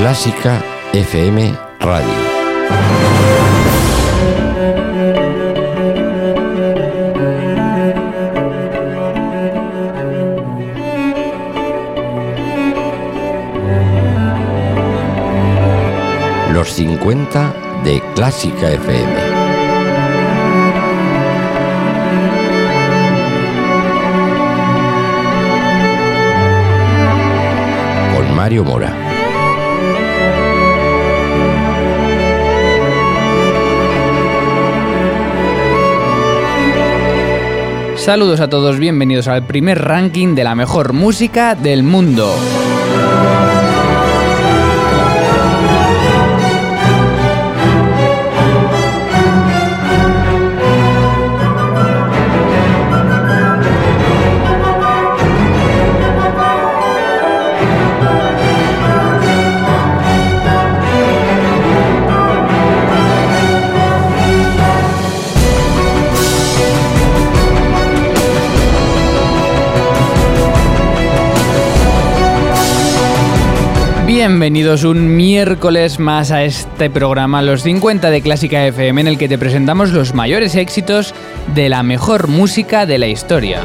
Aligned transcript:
Clásica 0.00 0.64
FM 0.94 1.54
Radio. 1.78 2.08
Los 16.54 16.72
50 16.72 17.54
de 17.84 18.02
Clásica 18.14 18.70
FM. 18.70 19.50
Mario 28.34 28.64
Mora. 28.64 29.19
Saludos 38.10 38.40
a 38.40 38.50
todos, 38.50 38.80
bienvenidos 38.80 39.28
al 39.28 39.46
primer 39.46 39.84
ranking 39.84 40.34
de 40.34 40.42
la 40.42 40.56
mejor 40.56 40.92
música 40.92 41.54
del 41.54 41.84
mundo. 41.84 42.34
Bienvenidos 74.30 74.84
un 74.84 75.16
miércoles 75.16 75.98
más 75.98 76.30
a 76.30 76.44
este 76.44 76.88
programa 76.88 77.42
Los 77.42 77.62
50 77.62 78.10
de 78.10 78.22
Clásica 78.22 78.64
FM 78.64 79.00
en 79.00 79.08
el 79.08 79.18
que 79.18 79.28
te 79.28 79.38
presentamos 79.38 79.90
los 79.90 80.14
mayores 80.14 80.54
éxitos 80.54 81.16
de 81.52 81.68
la 81.68 81.82
mejor 81.82 82.28
música 82.28 82.86
de 82.86 82.98
la 82.98 83.08
historia. 83.08 83.60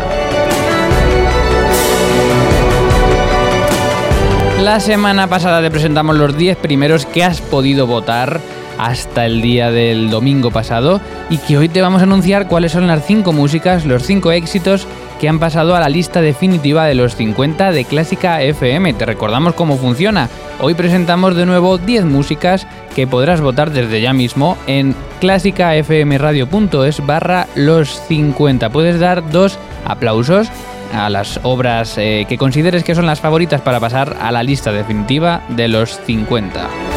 La 4.60 4.80
semana 4.80 5.28
pasada 5.28 5.62
te 5.62 5.70
presentamos 5.70 6.16
los 6.16 6.36
10 6.36 6.58
primeros 6.58 7.06
que 7.06 7.24
has 7.24 7.42
podido 7.42 7.86
votar 7.86 8.42
hasta 8.78 9.26
el 9.26 9.42
día 9.42 9.72
del 9.72 10.10
domingo 10.10 10.52
pasado 10.52 11.02
y 11.30 11.38
que 11.38 11.58
hoy 11.58 11.70
te 11.70 11.82
vamos 11.82 12.02
a 12.02 12.06
anunciar 12.06 12.48
cuáles 12.48 12.72
son 12.72 12.88
las 12.88 13.06
5 13.06 13.32
músicas, 13.34 13.86
los 13.86 14.04
5 14.04 14.32
éxitos 14.32 14.88
que 15.20 15.30
han 15.30 15.40
pasado 15.40 15.76
a 15.76 15.80
la 15.80 15.90
lista 15.90 16.22
definitiva 16.22 16.86
de 16.86 16.96
los 16.96 17.16
50 17.16 17.72
de 17.72 17.86
Clásica 17.86 18.42
FM. 18.42 18.94
Te 18.94 19.06
recordamos 19.06 19.54
cómo 19.54 19.78
funciona. 19.78 20.30
Hoy 20.60 20.74
presentamos 20.74 21.36
de 21.36 21.46
nuevo 21.46 21.78
10 21.78 22.06
músicas 22.06 22.68
que 22.96 23.08
podrás 23.08 23.42
votar 23.42 23.72
desde 23.72 24.02
ya 24.02 24.14
mismo 24.14 24.58
en 24.68 24.96
clásicafmradio.es 25.22 27.06
barra 27.06 27.48
los 27.56 28.02
50. 28.08 28.70
Puedes 28.70 29.00
dar 29.00 29.30
dos 29.32 29.58
aplausos 29.86 30.50
a 30.94 31.10
las 31.10 31.40
obras 31.44 31.98
eh, 31.98 32.26
que 32.28 32.38
consideres 32.38 32.84
que 32.84 32.96
son 32.96 33.06
las 33.06 33.20
favoritas 33.20 33.62
para 33.62 33.80
pasar 33.80 34.16
a 34.22 34.32
la 34.32 34.44
lista 34.44 34.72
definitiva 34.72 35.42
de 35.50 35.68
los 35.68 36.00
50. 36.06 36.95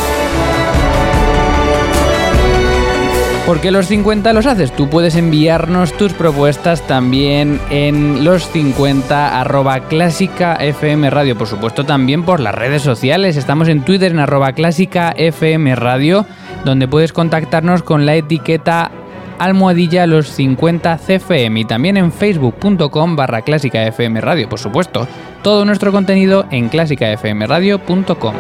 ¿Por 3.48 3.62
qué 3.62 3.70
los 3.70 3.86
50 3.86 4.34
los 4.34 4.44
haces? 4.44 4.72
Tú 4.72 4.90
puedes 4.90 5.16
enviarnos 5.16 5.94
tus 5.94 6.12
propuestas 6.12 6.86
también 6.86 7.58
en 7.70 8.22
los 8.22 8.46
50 8.50 9.40
arroba 9.40 9.88
clásica 9.88 10.56
FM 10.56 11.08
Radio. 11.08 11.34
Por 11.34 11.48
supuesto 11.48 11.84
también 11.84 12.24
por 12.24 12.40
las 12.40 12.54
redes 12.54 12.82
sociales. 12.82 13.38
Estamos 13.38 13.68
en 13.68 13.86
Twitter 13.86 14.12
en 14.12 14.18
arroba 14.18 14.52
clásica 14.52 15.14
FM 15.16 15.76
Radio, 15.76 16.26
donde 16.66 16.88
puedes 16.88 17.14
contactarnos 17.14 17.82
con 17.82 18.04
la 18.04 18.16
etiqueta 18.16 18.90
almohadilla 19.38 20.06
los 20.06 20.28
50 20.28 20.98
CFM 20.98 21.60
y 21.60 21.64
también 21.64 21.96
en 21.96 22.12
facebook.com 22.12 23.16
barra 23.16 23.40
clásica 23.40 23.82
FM 23.86 24.20
Radio, 24.20 24.50
por 24.50 24.58
supuesto. 24.58 25.08
Todo 25.42 25.64
nuestro 25.64 25.90
contenido 25.90 26.44
en 26.50 26.68
clásicafmradio.com. 26.68 28.34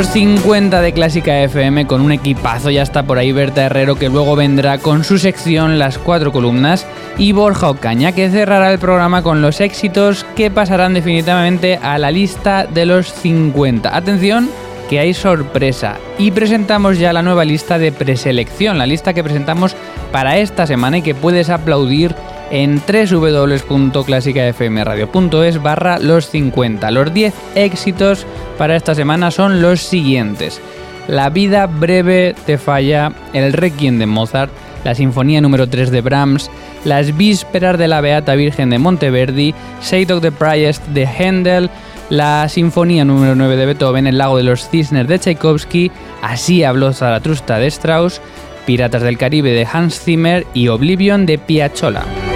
Los 0.00 0.08
50 0.12 0.80
de 0.80 0.94
Clásica 0.94 1.42
FM 1.42 1.86
con 1.86 2.00
un 2.00 2.10
equipazo, 2.10 2.70
ya 2.70 2.80
está 2.80 3.02
por 3.02 3.18
ahí 3.18 3.32
Berta 3.32 3.66
Herrero 3.66 3.96
que 3.96 4.08
luego 4.08 4.34
vendrá 4.34 4.78
con 4.78 5.04
su 5.04 5.18
sección 5.18 5.78
Las 5.78 5.98
cuatro 5.98 6.32
columnas 6.32 6.86
y 7.18 7.32
Borja 7.32 7.68
Ocaña 7.68 8.12
que 8.12 8.30
cerrará 8.30 8.72
el 8.72 8.78
programa 8.78 9.22
con 9.22 9.42
los 9.42 9.60
éxitos 9.60 10.24
que 10.36 10.50
pasarán 10.50 10.94
definitivamente 10.94 11.78
a 11.82 11.98
la 11.98 12.10
lista 12.10 12.64
de 12.64 12.86
los 12.86 13.12
50. 13.12 13.94
Atención 13.94 14.48
que 14.88 15.00
hay 15.00 15.12
sorpresa 15.12 15.98
y 16.16 16.30
presentamos 16.30 16.98
ya 16.98 17.12
la 17.12 17.22
nueva 17.22 17.44
lista 17.44 17.78
de 17.78 17.92
preselección, 17.92 18.78
la 18.78 18.86
lista 18.86 19.12
que 19.12 19.22
presentamos 19.22 19.76
para 20.12 20.38
esta 20.38 20.66
semana 20.66 20.96
y 20.96 21.02
que 21.02 21.14
puedes 21.14 21.50
aplaudir 21.50 22.14
en 22.50 22.80
www.clásicafmradio.es 22.80 25.62
barra 25.62 25.98
los 25.98 26.28
50. 26.28 26.90
Los 26.90 27.14
10 27.14 27.32
éxitos 27.54 28.26
para 28.58 28.76
esta 28.76 28.94
semana 28.94 29.30
son 29.30 29.62
los 29.62 29.80
siguientes. 29.80 30.60
La 31.08 31.30
vida 31.30 31.66
breve 31.66 32.34
te 32.46 32.58
falla, 32.58 33.12
el 33.32 33.52
Requiem 33.52 33.98
de 33.98 34.06
Mozart, 34.06 34.52
la 34.84 34.94
Sinfonía 34.94 35.40
número 35.40 35.68
3 35.68 35.90
de 35.90 36.00
Brahms, 36.00 36.50
las 36.84 37.16
Vísperas 37.16 37.78
de 37.78 37.88
la 37.88 38.00
Beata 38.00 38.34
Virgen 38.34 38.70
de 38.70 38.78
Monteverdi, 38.78 39.54
Seid 39.80 40.12
of 40.12 40.22
the 40.22 40.32
Priest 40.32 40.86
de 40.88 41.06
Händel, 41.06 41.70
la 42.10 42.48
Sinfonía 42.48 43.04
número 43.04 43.34
9 43.34 43.56
de 43.56 43.66
Beethoven, 43.66 44.06
El 44.06 44.18
Lago 44.18 44.36
de 44.36 44.44
los 44.44 44.68
Cisnes 44.68 45.08
de 45.08 45.18
Tchaikovsky, 45.18 45.90
Así 46.22 46.64
habló 46.64 46.92
Zaratrusta 46.92 47.58
de 47.58 47.68
Strauss, 47.68 48.20
Piratas 48.66 49.02
del 49.02 49.18
Caribe 49.18 49.52
de 49.52 49.66
Hans 49.70 50.00
Zimmer 50.00 50.46
y 50.54 50.68
Oblivion 50.68 51.26
de 51.26 51.38
Piazzolla. 51.38 52.29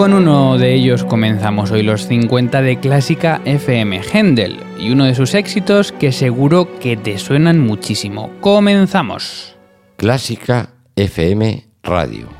Con 0.00 0.14
uno 0.14 0.56
de 0.56 0.72
ellos 0.72 1.04
comenzamos 1.04 1.70
hoy 1.70 1.82
los 1.82 2.06
50 2.06 2.62
de 2.62 2.80
Clásica 2.80 3.42
FM 3.44 4.00
Händel 4.00 4.58
y 4.78 4.92
uno 4.92 5.04
de 5.04 5.14
sus 5.14 5.34
éxitos 5.34 5.92
que 5.92 6.10
seguro 6.10 6.78
que 6.78 6.96
te 6.96 7.18
suenan 7.18 7.60
muchísimo. 7.60 8.30
Comenzamos. 8.40 9.58
Clásica 9.98 10.70
FM 10.96 11.66
Radio. 11.82 12.39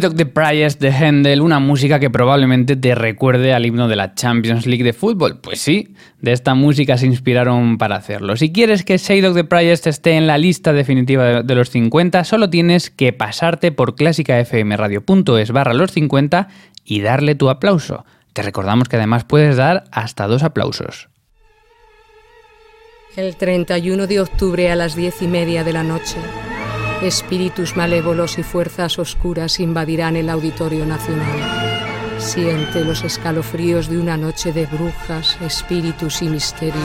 The 0.00 0.26
Priest 0.26 0.80
de 0.80 0.90
Händel, 0.90 1.40
una 1.40 1.60
música 1.60 2.00
que 2.00 2.10
probablemente 2.10 2.74
te 2.74 2.96
recuerde 2.96 3.54
al 3.54 3.64
himno 3.64 3.86
de 3.86 3.94
la 3.94 4.14
Champions 4.14 4.66
League 4.66 4.82
de 4.82 4.92
fútbol. 4.92 5.38
Pues 5.40 5.60
sí, 5.60 5.94
de 6.20 6.32
esta 6.32 6.56
música 6.56 6.98
se 6.98 7.06
inspiraron 7.06 7.78
para 7.78 7.94
hacerlo. 7.94 8.36
Si 8.36 8.52
quieres 8.52 8.84
que 8.84 8.98
Shade 8.98 9.28
of 9.28 9.36
the 9.36 9.44
Priest 9.44 9.86
esté 9.86 10.12
en 10.12 10.26
la 10.26 10.36
lista 10.36 10.72
definitiva 10.72 11.42
de 11.42 11.54
los 11.54 11.70
50, 11.70 12.24
solo 12.24 12.50
tienes 12.50 12.90
que 12.90 13.12
pasarte 13.12 13.70
por 13.70 13.94
clásicafmradio.es 13.94 15.52
barra 15.52 15.74
los 15.74 15.92
50 15.92 16.48
y 16.84 17.00
darle 17.00 17.36
tu 17.36 17.48
aplauso. 17.48 18.04
Te 18.32 18.42
recordamos 18.42 18.88
que 18.88 18.96
además 18.96 19.22
puedes 19.22 19.56
dar 19.56 19.84
hasta 19.92 20.26
dos 20.26 20.42
aplausos. 20.42 21.08
El 23.16 23.36
31 23.36 24.08
de 24.08 24.20
octubre 24.20 24.72
a 24.72 24.74
las 24.74 24.96
diez 24.96 25.22
y 25.22 25.28
media 25.28 25.62
de 25.62 25.72
la 25.72 25.84
noche 25.84 26.16
Espíritus 27.04 27.76
malévolos 27.76 28.38
y 28.38 28.42
fuerzas 28.42 28.98
oscuras 28.98 29.60
invadirán 29.60 30.16
el 30.16 30.30
Auditorio 30.30 30.86
Nacional. 30.86 32.16
Siente 32.18 32.82
los 32.82 33.04
escalofríos 33.04 33.90
de 33.90 33.98
una 33.98 34.16
noche 34.16 34.54
de 34.54 34.64
brujas, 34.64 35.36
espíritus 35.42 36.22
y 36.22 36.30
misterio. 36.30 36.80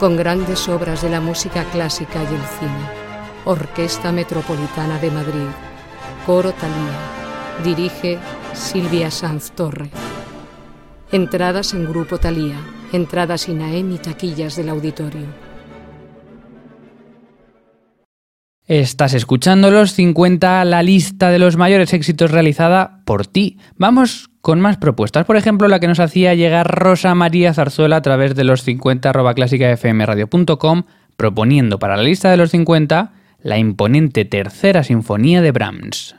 Con 0.00 0.16
grandes 0.16 0.66
obras 0.66 1.02
de 1.02 1.10
la 1.10 1.20
música 1.20 1.62
clásica 1.64 2.22
y 2.22 2.34
el 2.34 2.40
cine. 2.58 2.88
Orquesta 3.44 4.12
Metropolitana 4.12 4.98
de 4.98 5.10
Madrid. 5.10 5.48
Coro 6.24 6.52
Talía. 6.52 7.62
Dirige 7.62 8.18
Silvia 8.54 9.10
Sanz 9.10 9.50
Torre. 9.50 9.90
Entradas 11.12 11.74
en 11.74 11.84
Grupo 11.84 12.16
Talía. 12.16 12.56
Entradas 12.92 13.46
INAEM 13.46 13.92
y 13.92 13.98
taquillas 13.98 14.56
del 14.56 14.70
auditorio. 14.70 15.43
Estás 18.66 19.12
escuchando 19.12 19.70
los 19.70 19.92
50, 19.92 20.64
la 20.64 20.82
lista 20.82 21.28
de 21.28 21.38
los 21.38 21.58
mayores 21.58 21.92
éxitos 21.92 22.30
realizada 22.30 23.02
por 23.04 23.26
ti. 23.26 23.58
Vamos 23.76 24.30
con 24.40 24.58
más 24.58 24.78
propuestas. 24.78 25.26
Por 25.26 25.36
ejemplo, 25.36 25.68
la 25.68 25.80
que 25.80 25.86
nos 25.86 26.00
hacía 26.00 26.34
llegar 26.34 26.74
Rosa 26.74 27.14
María 27.14 27.52
Zarzuela 27.52 27.96
a 27.96 28.02
través 28.02 28.34
de 28.34 28.44
los 28.44 28.62
50 28.62 29.12
clásicafmradio.com 29.34 30.84
proponiendo 31.18 31.78
para 31.78 31.98
la 31.98 32.04
lista 32.04 32.30
de 32.30 32.38
los 32.38 32.52
50 32.52 33.12
la 33.42 33.58
imponente 33.58 34.24
tercera 34.24 34.82
sinfonía 34.82 35.42
de 35.42 35.52
Brahms. 35.52 36.16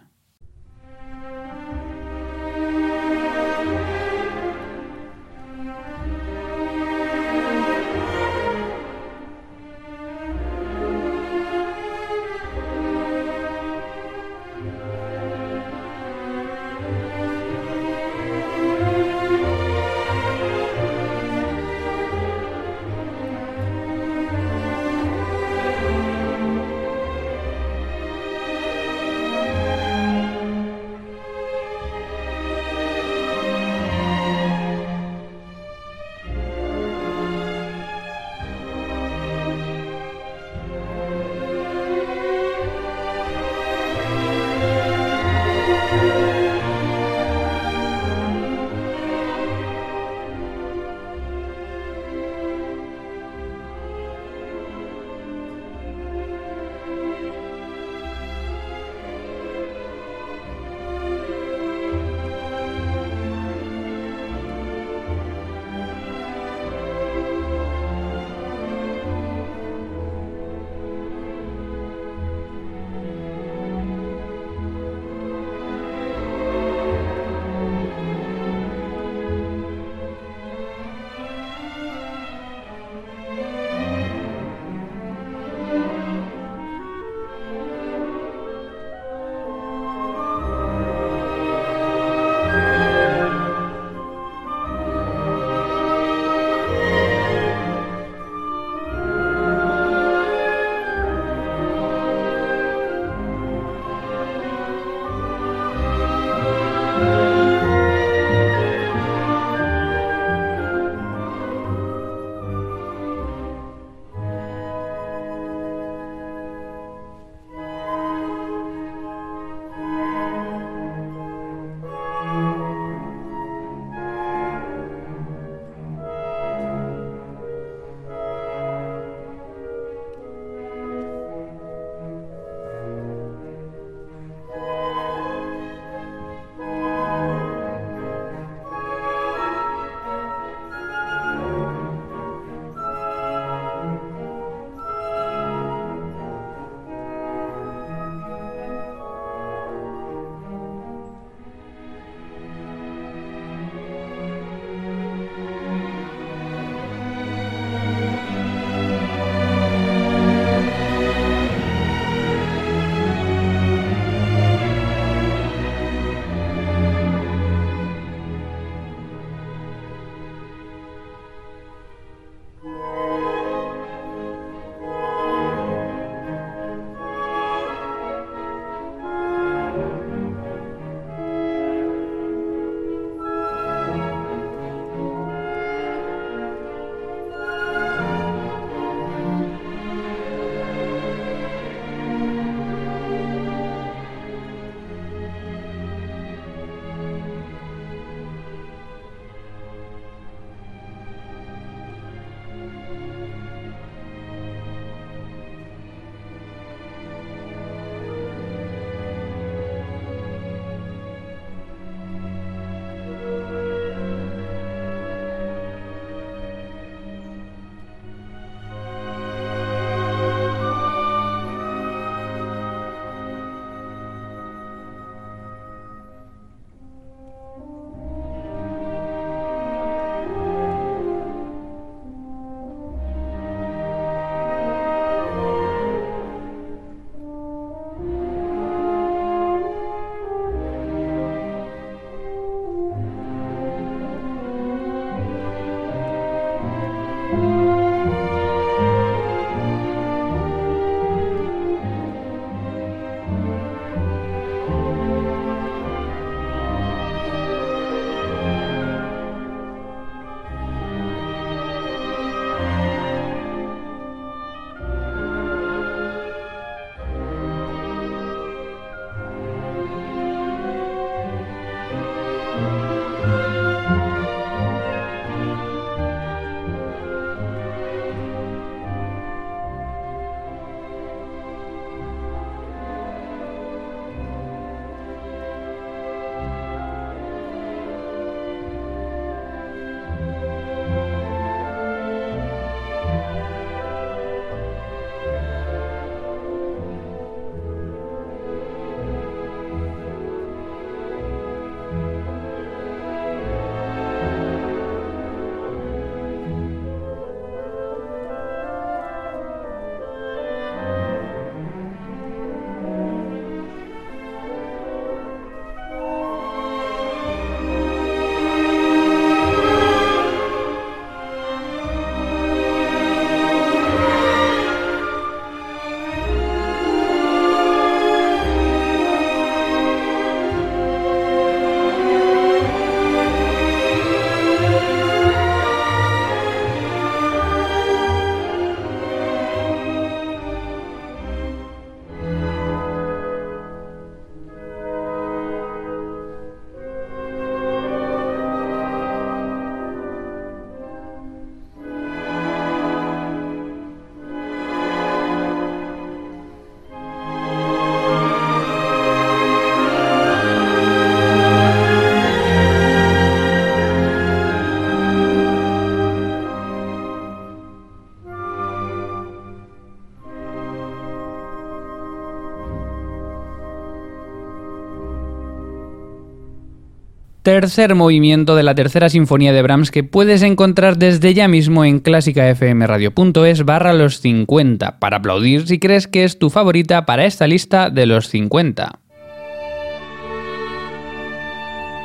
Tercer 377.46 377.94
movimiento 377.94 378.56
de 378.56 378.64
la 378.64 378.74
tercera 378.74 379.08
sinfonía 379.08 379.54
de 379.54 379.62
Brahms 379.62 379.92
que 379.92 380.04
puedes 380.04 380.42
encontrar 380.42 380.98
desde 380.98 381.36
ya 381.36 381.48
mismo 381.48 381.86
en 381.86 382.00
clásicafmradio.es 382.00 383.66
barra 383.66 383.94
los 383.94 384.20
50 384.20 384.98
para 384.98 385.18
aplaudir 385.18 385.68
si 385.68 385.78
crees 385.78 386.08
que 386.08 386.24
es 386.24 386.40
tu 386.40 386.50
favorita 386.50 387.06
para 387.06 387.26
esta 387.26 387.46
lista 387.46 387.92
de 387.92 388.08
los 388.08 388.30
50. 388.30 389.00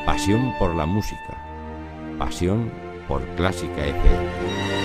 Pasión 0.05 0.53
por 0.59 0.75
la 0.75 0.85
música. 0.85 1.39
Pasión 2.19 2.71
por 3.09 3.23
Clásica 3.35 3.87
FM. 3.87 4.80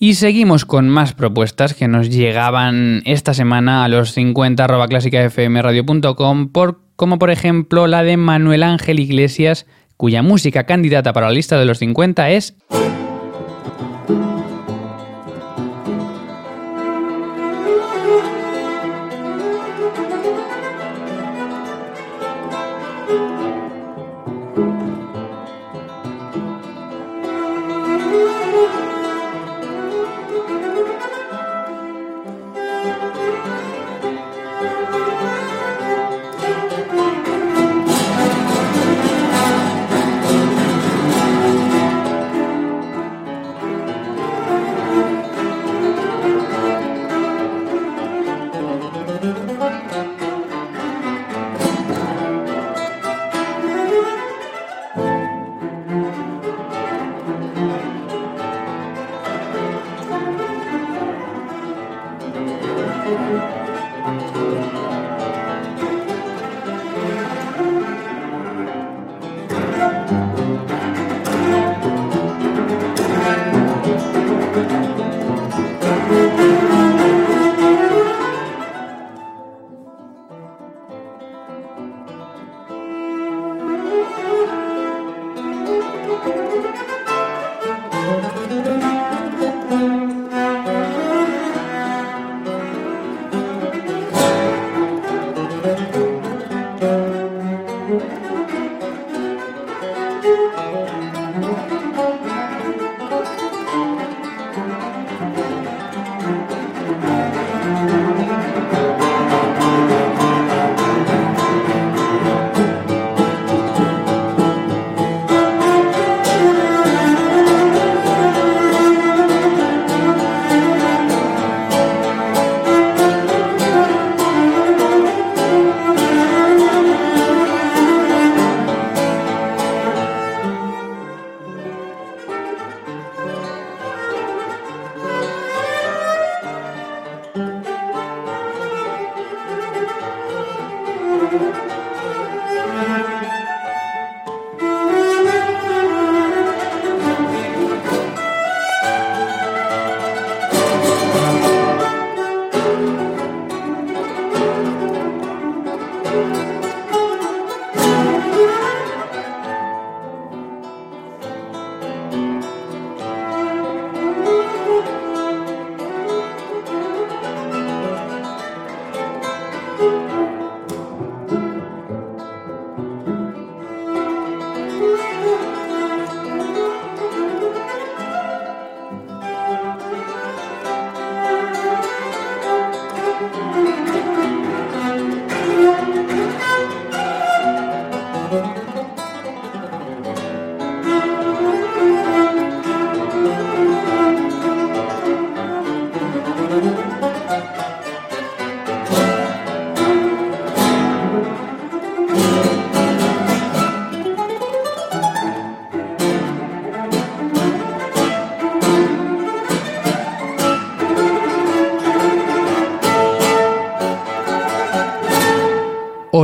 Y 0.00 0.14
seguimos 0.14 0.64
con 0.64 0.88
más 0.88 1.12
propuestas 1.12 1.74
que 1.74 1.88
nos 1.88 2.08
llegaban 2.08 3.02
esta 3.04 3.34
semana 3.34 3.84
a 3.84 3.88
los 3.88 4.12
50 4.12 4.66
clásicafmradio.com 4.88 6.52
por 6.52 6.80
como 6.94 7.18
por 7.18 7.30
ejemplo 7.30 7.86
la 7.86 8.02
de 8.02 8.16
Manuel 8.16 8.64
Ángel 8.64 8.98
Iglesias, 8.98 9.66
cuya 9.96 10.22
música 10.22 10.66
candidata 10.66 11.12
para 11.12 11.26
la 11.26 11.32
lista 11.32 11.58
de 11.58 11.64
los 11.64 11.78
50 11.78 12.30
es 12.30 12.56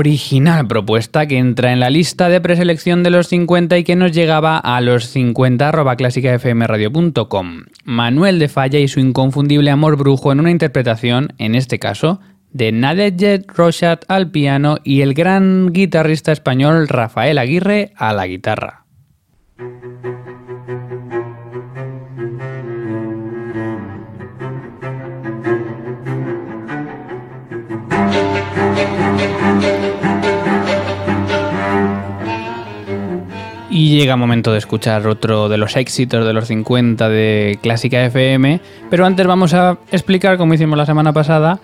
original 0.04 0.68
propuesta 0.68 1.26
que 1.26 1.38
entra 1.38 1.72
en 1.72 1.80
la 1.80 1.88
lista 1.88 2.28
de 2.28 2.38
preselección 2.42 3.02
de 3.02 3.08
los 3.08 3.28
50 3.28 3.78
y 3.78 3.84
que 3.84 3.96
nos 3.96 4.12
llegaba 4.12 4.58
a 4.58 4.82
los 4.82 5.06
50 5.06 5.72
clásicafmradio.com. 5.96 7.62
Manuel 7.84 8.38
de 8.38 8.48
Falla 8.48 8.78
y 8.78 8.88
su 8.88 9.00
inconfundible 9.00 9.70
amor 9.70 9.96
brujo 9.96 10.30
en 10.30 10.40
una 10.40 10.50
interpretación, 10.50 11.32
en 11.38 11.54
este 11.54 11.78
caso, 11.78 12.20
de 12.52 12.70
Nadege 12.70 13.44
Rochat 13.48 14.04
al 14.08 14.30
piano 14.30 14.76
y 14.84 15.00
el 15.00 15.14
gran 15.14 15.72
guitarrista 15.72 16.32
español 16.32 16.86
Rafael 16.86 17.38
Aguirre 17.38 17.92
a 17.96 18.12
la 18.12 18.26
guitarra. 18.26 18.84
Y 33.76 33.98
llega 33.98 34.14
el 34.14 34.20
momento 34.20 34.52
de 34.52 34.58
escuchar 34.58 35.04
otro 35.08 35.48
de 35.48 35.58
los 35.58 35.74
éxitos 35.74 36.24
de 36.24 36.32
los 36.32 36.46
50 36.46 37.08
de 37.08 37.58
Clásica 37.60 38.04
FM, 38.04 38.60
pero 38.88 39.04
antes 39.04 39.26
vamos 39.26 39.52
a 39.52 39.78
explicar, 39.90 40.36
como 40.38 40.54
hicimos 40.54 40.78
la 40.78 40.86
semana 40.86 41.12
pasada, 41.12 41.58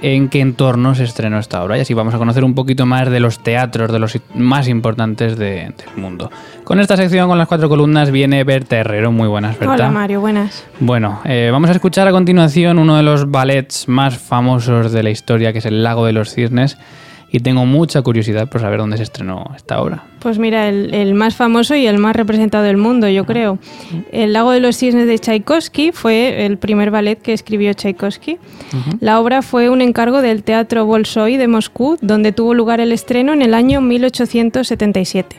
en 0.00 0.28
qué 0.28 0.40
entorno 0.40 0.94
se 0.94 1.02
estrenó 1.02 1.38
esta 1.40 1.64
obra 1.64 1.76
y 1.76 1.80
así 1.80 1.94
vamos 1.94 2.14
a 2.14 2.18
conocer 2.18 2.44
un 2.44 2.54
poquito 2.54 2.86
más 2.86 3.10
de 3.10 3.18
los 3.18 3.40
teatros 3.42 3.90
de 3.90 3.98
los 3.98 4.16
más 4.36 4.68
importantes 4.68 5.36
de- 5.36 5.72
del 5.76 5.96
mundo. 5.96 6.30
Con 6.62 6.78
esta 6.78 6.96
sección, 6.96 7.26
con 7.28 7.38
las 7.38 7.48
cuatro 7.48 7.68
columnas, 7.68 8.12
viene 8.12 8.44
Berta 8.44 8.76
Herrero. 8.76 9.10
Muy 9.10 9.26
buenas, 9.26 9.58
Berta. 9.58 9.74
Hola 9.74 9.90
Mario, 9.90 10.20
buenas. 10.20 10.64
Bueno, 10.78 11.20
eh, 11.24 11.48
vamos 11.50 11.70
a 11.70 11.72
escuchar 11.72 12.06
a 12.06 12.12
continuación 12.12 12.78
uno 12.78 12.96
de 12.96 13.02
los 13.02 13.32
ballets 13.32 13.88
más 13.88 14.16
famosos 14.16 14.92
de 14.92 15.02
la 15.02 15.10
historia, 15.10 15.52
que 15.52 15.58
es 15.58 15.66
El 15.66 15.82
Lago 15.82 16.06
de 16.06 16.12
los 16.12 16.32
Cisnes, 16.34 16.76
y 17.30 17.40
tengo 17.40 17.66
mucha 17.66 18.00
curiosidad 18.02 18.48
por 18.48 18.60
saber 18.60 18.78
dónde 18.78 18.96
se 18.96 19.02
estrenó 19.02 19.52
esta 19.54 19.80
obra. 19.80 20.04
Pues 20.20 20.38
mira, 20.38 20.68
el, 20.68 20.94
el 20.94 21.14
más 21.14 21.36
famoso 21.36 21.74
y 21.76 21.86
el 21.86 21.98
más 21.98 22.16
representado 22.16 22.64
del 22.64 22.78
mundo, 22.78 23.08
yo 23.08 23.24
creo. 23.26 23.58
El 24.12 24.32
Lago 24.32 24.50
de 24.52 24.60
los 24.60 24.76
Cisnes 24.76 25.06
de 25.06 25.18
Tchaikovsky 25.18 25.92
fue 25.92 26.46
el 26.46 26.58
primer 26.58 26.90
ballet 26.90 27.20
que 27.20 27.32
escribió 27.32 27.72
Tchaikovsky. 27.74 28.38
La 29.00 29.20
obra 29.20 29.42
fue 29.42 29.68
un 29.68 29.82
encargo 29.82 30.22
del 30.22 30.42
Teatro 30.42 30.86
Bolshoi 30.86 31.36
de 31.36 31.48
Moscú, 31.48 31.98
donde 32.00 32.32
tuvo 32.32 32.54
lugar 32.54 32.80
el 32.80 32.92
estreno 32.92 33.32
en 33.32 33.42
el 33.42 33.54
año 33.54 33.80
1877. 33.80 35.36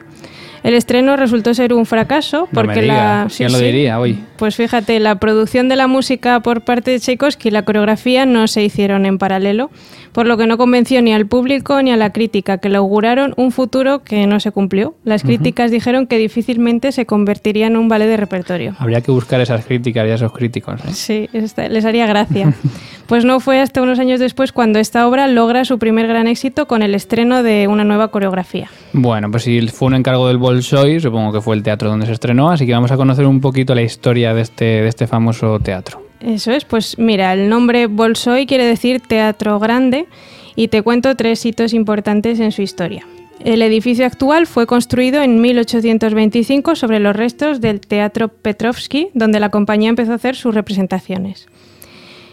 El 0.63 0.73
estreno 0.73 1.15
resultó 1.15 1.53
ser 1.53 1.73
un 1.73 1.85
fracaso 1.85 2.47
No 2.51 2.61
me 2.61 2.65
porque 2.65 2.81
diga, 2.81 3.23
la 3.23 3.27
¿quién 3.35 3.51
lo 3.51 3.59
diría 3.59 3.99
hoy? 3.99 4.19
Pues 4.39 4.55
fíjate, 4.55 4.99
la 5.01 5.15
producción 5.19 5.67
de 5.67 5.75
la 5.75 5.87
música 5.87 6.39
por 6.39 6.61
parte 6.61 6.91
de 6.91 6.99
Tchaikovsky 6.99 7.49
y 7.49 7.51
la 7.51 7.63
coreografía 7.65 8.25
no 8.25 8.47
se 8.47 8.63
hicieron 8.63 9.05
en 9.05 9.17
paralelo, 9.17 9.69
por 10.13 10.27
lo 10.27 10.37
que 10.37 10.47
no 10.47 10.57
convenció 10.57 11.01
ni 11.01 11.13
al 11.13 11.27
público 11.27 11.81
ni 11.83 11.91
a 11.91 11.97
la 11.97 12.11
crítica, 12.13 12.57
que 12.57 12.69
le 12.69 12.77
auguraron 12.77 13.33
un 13.35 13.51
futuro 13.51 13.99
que 14.03 14.25
no 14.27 14.39
se 14.39 14.51
cumplió. 14.51 14.95
Las 15.03 15.23
críticas 15.23 15.71
dijeron 15.71 16.07
que 16.07 16.17
difícilmente 16.17 16.93
se 16.93 17.05
convertiría 17.05 17.67
en 17.67 17.75
un 17.75 17.89
ballet 17.89 18.07
de 18.07 18.15
repertorio. 18.17 18.75
Habría 18.79 19.01
que 19.01 19.11
buscar 19.11 19.41
esas 19.41 19.65
críticas 19.65 20.07
y 20.07 20.11
esos 20.11 20.31
críticos. 20.31 20.79
¿eh? 20.85 20.93
Sí, 20.93 21.29
esta- 21.33 21.67
les 21.67 21.83
haría 21.83 22.05
gracia. 22.07 22.53
Pues 23.09 23.25
no 23.25 23.39
fue 23.39 23.59
hasta 23.59 23.81
unos 23.81 23.97
años 23.97 24.19
después 24.19 24.51
cuando 24.51 24.77
esta 24.77 25.07
obra 25.07 25.27
logra 25.27 25.65
su 25.65 25.79
primer 25.79 26.05
gran 26.05 26.27
éxito 26.27 26.67
con 26.67 26.83
el 26.83 26.93
estreno 26.93 27.41
de 27.41 27.67
una 27.67 27.83
nueva 27.83 28.09
coreografía. 28.09 28.69
Bueno, 28.93 29.31
pues 29.31 29.41
si 29.45 29.67
fue 29.69 29.87
un 29.87 29.95
encargo 29.95 30.27
del 30.27 30.37
Bolshoi, 30.37 30.99
supongo 30.99 31.31
que 31.33 31.41
fue 31.41 31.55
el 31.55 31.63
teatro 31.63 31.89
donde 31.89 32.05
se 32.05 32.11
estrenó, 32.11 32.51
así 32.51 32.67
que 32.67 32.73
vamos 32.73 32.91
a 32.91 32.97
conocer 32.97 33.25
un 33.25 33.41
poquito 33.41 33.73
la 33.73 33.81
historia 33.81 34.28
de 34.33 34.41
este, 34.41 34.65
de 34.65 34.87
este 34.87 35.07
famoso 35.07 35.59
teatro. 35.59 36.03
Eso 36.19 36.51
es, 36.51 36.65
pues 36.65 36.97
mira, 36.97 37.33
el 37.33 37.49
nombre 37.49 37.87
Bolshoi 37.87 38.45
quiere 38.45 38.65
decir 38.65 39.01
teatro 39.01 39.59
grande 39.59 40.07
y 40.55 40.67
te 40.67 40.81
cuento 40.81 41.15
tres 41.15 41.45
hitos 41.45 41.73
importantes 41.73 42.39
en 42.39 42.51
su 42.51 42.61
historia. 42.61 43.05
El 43.43 43.61
edificio 43.61 44.05
actual 44.05 44.47
fue 44.47 44.67
construido 44.67 45.21
en 45.21 45.39
1825 45.39 46.75
sobre 46.75 46.99
los 46.99 47.15
restos 47.15 47.61
del 47.61 47.79
Teatro 47.79 48.27
Petrovsky, 48.27 49.07
donde 49.13 49.39
la 49.39 49.49
compañía 49.49 49.87
empezó 49.87 50.11
a 50.11 50.15
hacer 50.15 50.35
sus 50.35 50.53
representaciones. 50.53 51.47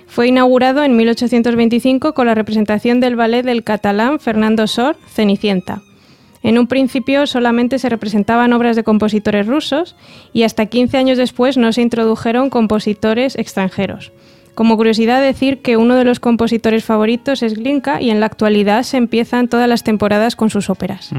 Fue 0.08 0.26
inaugurado 0.26 0.82
en 0.82 0.96
1825 0.96 2.12
con 2.12 2.26
la 2.26 2.34
representación 2.34 2.98
del 2.98 3.14
ballet 3.14 3.44
del 3.44 3.62
catalán 3.62 4.18
Fernando 4.18 4.66
Sor, 4.66 4.96
Cenicienta. 5.06 5.82
En 6.46 6.58
un 6.58 6.68
principio 6.68 7.26
solamente 7.26 7.80
se 7.80 7.88
representaban 7.88 8.52
obras 8.52 8.76
de 8.76 8.84
compositores 8.84 9.48
rusos 9.48 9.96
y 10.32 10.44
hasta 10.44 10.66
15 10.66 10.96
años 10.96 11.18
después 11.18 11.56
no 11.56 11.72
se 11.72 11.82
introdujeron 11.82 12.50
compositores 12.50 13.34
extranjeros. 13.34 14.12
Como 14.54 14.76
curiosidad 14.76 15.20
decir 15.20 15.60
que 15.60 15.76
uno 15.76 15.96
de 15.96 16.04
los 16.04 16.20
compositores 16.20 16.84
favoritos 16.84 17.42
es 17.42 17.54
Glinka 17.54 18.00
y 18.00 18.10
en 18.10 18.20
la 18.20 18.26
actualidad 18.26 18.84
se 18.84 18.96
empiezan 18.96 19.48
todas 19.48 19.68
las 19.68 19.82
temporadas 19.82 20.36
con 20.36 20.48
sus 20.48 20.70
óperas. 20.70 21.10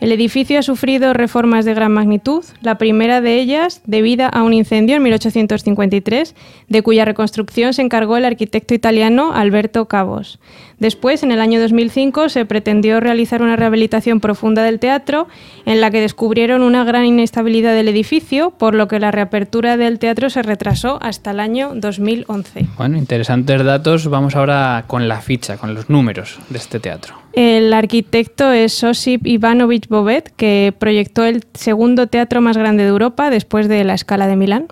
El 0.00 0.12
edificio 0.12 0.58
ha 0.58 0.62
sufrido 0.62 1.12
reformas 1.12 1.66
de 1.66 1.74
gran 1.74 1.92
magnitud, 1.92 2.42
la 2.62 2.78
primera 2.78 3.20
de 3.20 3.38
ellas 3.38 3.82
debida 3.84 4.28
a 4.28 4.42
un 4.42 4.54
incendio 4.54 4.96
en 4.96 5.02
1853, 5.02 6.34
de 6.68 6.82
cuya 6.82 7.04
reconstrucción 7.04 7.74
se 7.74 7.82
encargó 7.82 8.16
el 8.16 8.24
arquitecto 8.24 8.72
italiano 8.72 9.32
Alberto 9.34 9.86
Cabos. 9.88 10.38
Después, 10.78 11.22
en 11.22 11.30
el 11.32 11.42
año 11.42 11.60
2005, 11.60 12.30
se 12.30 12.46
pretendió 12.46 13.00
realizar 13.00 13.42
una 13.42 13.56
rehabilitación 13.56 14.20
profunda 14.20 14.62
del 14.62 14.78
teatro, 14.78 15.28
en 15.66 15.82
la 15.82 15.90
que 15.90 16.00
descubrieron 16.00 16.62
una 16.62 16.82
gran 16.84 17.04
inestabilidad 17.04 17.74
del 17.74 17.88
edificio, 17.88 18.52
por 18.52 18.74
lo 18.74 18.88
que 18.88 18.98
la 18.98 19.10
reapertura 19.10 19.76
del 19.76 19.98
teatro 19.98 20.30
se 20.30 20.42
retrasó 20.42 20.98
hasta 21.02 21.32
el 21.32 21.40
año 21.40 21.72
2011. 21.74 22.66
Bueno, 22.78 22.96
interesantes 22.96 23.62
datos. 23.62 24.08
Vamos 24.08 24.34
ahora 24.34 24.84
con 24.86 25.06
la 25.06 25.20
ficha, 25.20 25.58
con 25.58 25.74
los 25.74 25.90
números 25.90 26.38
de 26.48 26.56
este 26.56 26.80
teatro. 26.80 27.16
El 27.32 27.72
arquitecto 27.72 28.52
es 28.52 28.82
Osip 28.82 29.26
Ivanovich 29.26 29.88
Bobet, 29.88 30.32
que 30.36 30.74
proyectó 30.76 31.24
el 31.24 31.44
segundo 31.54 32.08
teatro 32.08 32.40
más 32.40 32.56
grande 32.56 32.82
de 32.82 32.88
Europa 32.88 33.30
después 33.30 33.68
de 33.68 33.84
la 33.84 33.96
Scala 33.96 34.26
de 34.26 34.36
Milán. 34.36 34.66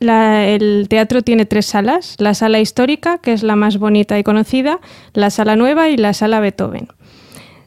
El 0.00 0.86
teatro 0.88 1.22
tiene 1.22 1.44
tres 1.44 1.66
salas, 1.66 2.16
la 2.18 2.34
sala 2.34 2.58
histórica, 2.58 3.18
que 3.18 3.32
es 3.32 3.42
la 3.42 3.54
más 3.54 3.78
bonita 3.78 4.18
y 4.18 4.22
conocida, 4.22 4.80
la 5.12 5.30
sala 5.30 5.56
nueva 5.56 5.90
y 5.90 5.96
la 5.96 6.14
sala 6.14 6.40
Beethoven. 6.40 6.88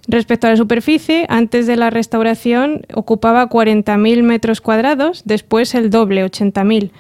Respecto 0.07 0.47
a 0.47 0.49
la 0.49 0.57
superficie, 0.57 1.25
antes 1.29 1.65
de 1.65 1.77
la 1.77 1.89
restauración 1.89 2.81
ocupaba 2.93 3.47
40.000 3.47 4.23
metros 4.23 4.59
cuadrados, 4.59 5.21
después 5.25 5.75
el 5.75 5.89
doble, 5.89 6.25
80.000. 6.25 6.91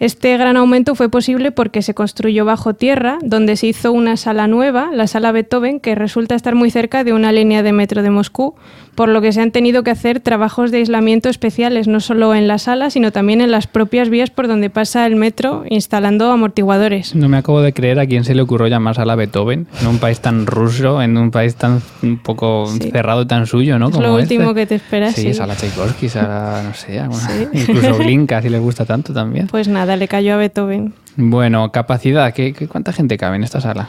Este 0.00 0.36
gran 0.38 0.56
aumento 0.56 0.94
fue 0.94 1.08
posible 1.08 1.50
porque 1.50 1.82
se 1.82 1.92
construyó 1.92 2.44
bajo 2.44 2.72
tierra, 2.74 3.18
donde 3.20 3.56
se 3.56 3.66
hizo 3.66 3.90
una 3.92 4.16
sala 4.16 4.46
nueva, 4.46 4.90
la 4.92 5.08
sala 5.08 5.32
Beethoven, 5.32 5.80
que 5.80 5.96
resulta 5.96 6.36
estar 6.36 6.54
muy 6.54 6.70
cerca 6.70 7.02
de 7.02 7.12
una 7.12 7.32
línea 7.32 7.64
de 7.64 7.72
metro 7.72 8.02
de 8.04 8.10
Moscú, 8.10 8.54
por 8.94 9.08
lo 9.08 9.20
que 9.20 9.32
se 9.32 9.40
han 9.40 9.50
tenido 9.52 9.82
que 9.82 9.90
hacer 9.90 10.20
trabajos 10.20 10.70
de 10.70 10.78
aislamiento 10.78 11.28
especiales, 11.28 11.86
no 11.88 11.98
solo 12.00 12.34
en 12.34 12.46
la 12.48 12.58
sala, 12.58 12.90
sino 12.90 13.10
también 13.12 13.40
en 13.40 13.50
las 13.50 13.66
propias 13.66 14.08
vías 14.08 14.30
por 14.30 14.46
donde 14.48 14.70
pasa 14.70 15.04
el 15.06 15.16
metro, 15.16 15.64
instalando 15.68 16.30
amortiguadores. 16.30 17.14
No 17.16 17.28
me 17.28 17.36
acabo 17.36 17.60
de 17.60 17.72
creer 17.72 17.98
a 18.00 18.06
quién 18.06 18.24
se 18.24 18.34
le 18.36 18.42
ocurrió 18.42 18.66
llamar 18.68 19.00
a 19.00 19.04
la 19.04 19.14
Beethoven 19.16 19.66
en 19.80 19.86
un 19.88 19.98
país 19.98 20.20
tan 20.20 20.46
ruso, 20.46 21.00
en 21.02 21.16
un 21.16 21.30
país 21.32 21.56
tan 21.56 21.80
un 22.02 22.18
poco 22.18 22.66
Sí. 22.80 22.90
cerrado 22.92 23.22
y 23.22 23.26
tan 23.26 23.46
suyo, 23.46 23.78
¿no? 23.80 23.88
Es 23.88 23.94
lo 23.96 24.18
este. 24.18 24.34
último 24.36 24.54
que 24.54 24.66
te 24.66 24.76
esperas. 24.76 25.14
Sí, 25.14 25.22
sí. 25.22 25.28
es 25.28 25.40
a 25.40 25.46
la 25.46 25.54
Tchaikovsky, 25.56 26.08
a 26.18 26.62
no 26.66 26.74
sé, 26.74 26.98
alguna- 27.00 27.20
Sí. 27.28 27.46
incluso 27.52 27.96
Glinka, 27.98 28.42
si 28.42 28.48
le 28.48 28.58
gusta 28.58 28.84
tanto 28.84 29.12
también. 29.12 29.46
Pues 29.48 29.68
nada, 29.68 29.87
le 29.96 30.08
cayó 30.08 30.34
a 30.34 30.36
Beethoven. 30.36 30.94
Bueno, 31.16 31.70
capacidad, 31.72 32.32
¿qué, 32.32 32.52
qué- 32.52 32.68
cuánta 32.68 32.92
gente 32.92 33.16
cabe 33.16 33.36
en 33.36 33.44
esta 33.44 33.60
sala? 33.60 33.88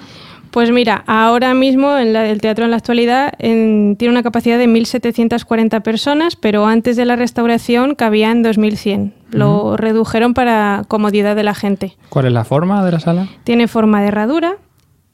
Pues 0.51 0.71
mira, 0.71 1.03
ahora 1.05 1.53
mismo 1.53 1.95
en 1.97 2.11
la- 2.11 2.25
el 2.27 2.41
teatro 2.41 2.65
en 2.65 2.71
la 2.71 2.77
actualidad 2.77 3.33
en- 3.37 3.95
tiene 3.99 4.11
una 4.13 4.23
capacidad 4.23 4.57
de 4.57 4.65
1.740 4.67 5.81
personas, 5.81 6.35
pero 6.35 6.65
antes 6.65 6.95
de 6.95 7.05
la 7.05 7.15
restauración 7.15 7.93
cabían 7.93 8.41
2.100. 8.43 9.13
Lo 9.31 9.77
redujeron 9.77 10.33
para 10.33 10.85
comodidad 10.87 11.35
de 11.35 11.43
la 11.43 11.53
gente. 11.53 11.93
¿Cuál 12.09 12.25
es 12.25 12.31
la 12.31 12.45
forma 12.45 12.83
de 12.83 12.91
la 12.91 12.99
sala? 12.99 13.27
Tiene 13.43 13.67
forma 13.67 14.01
de 14.01 14.07
herradura 14.07 14.53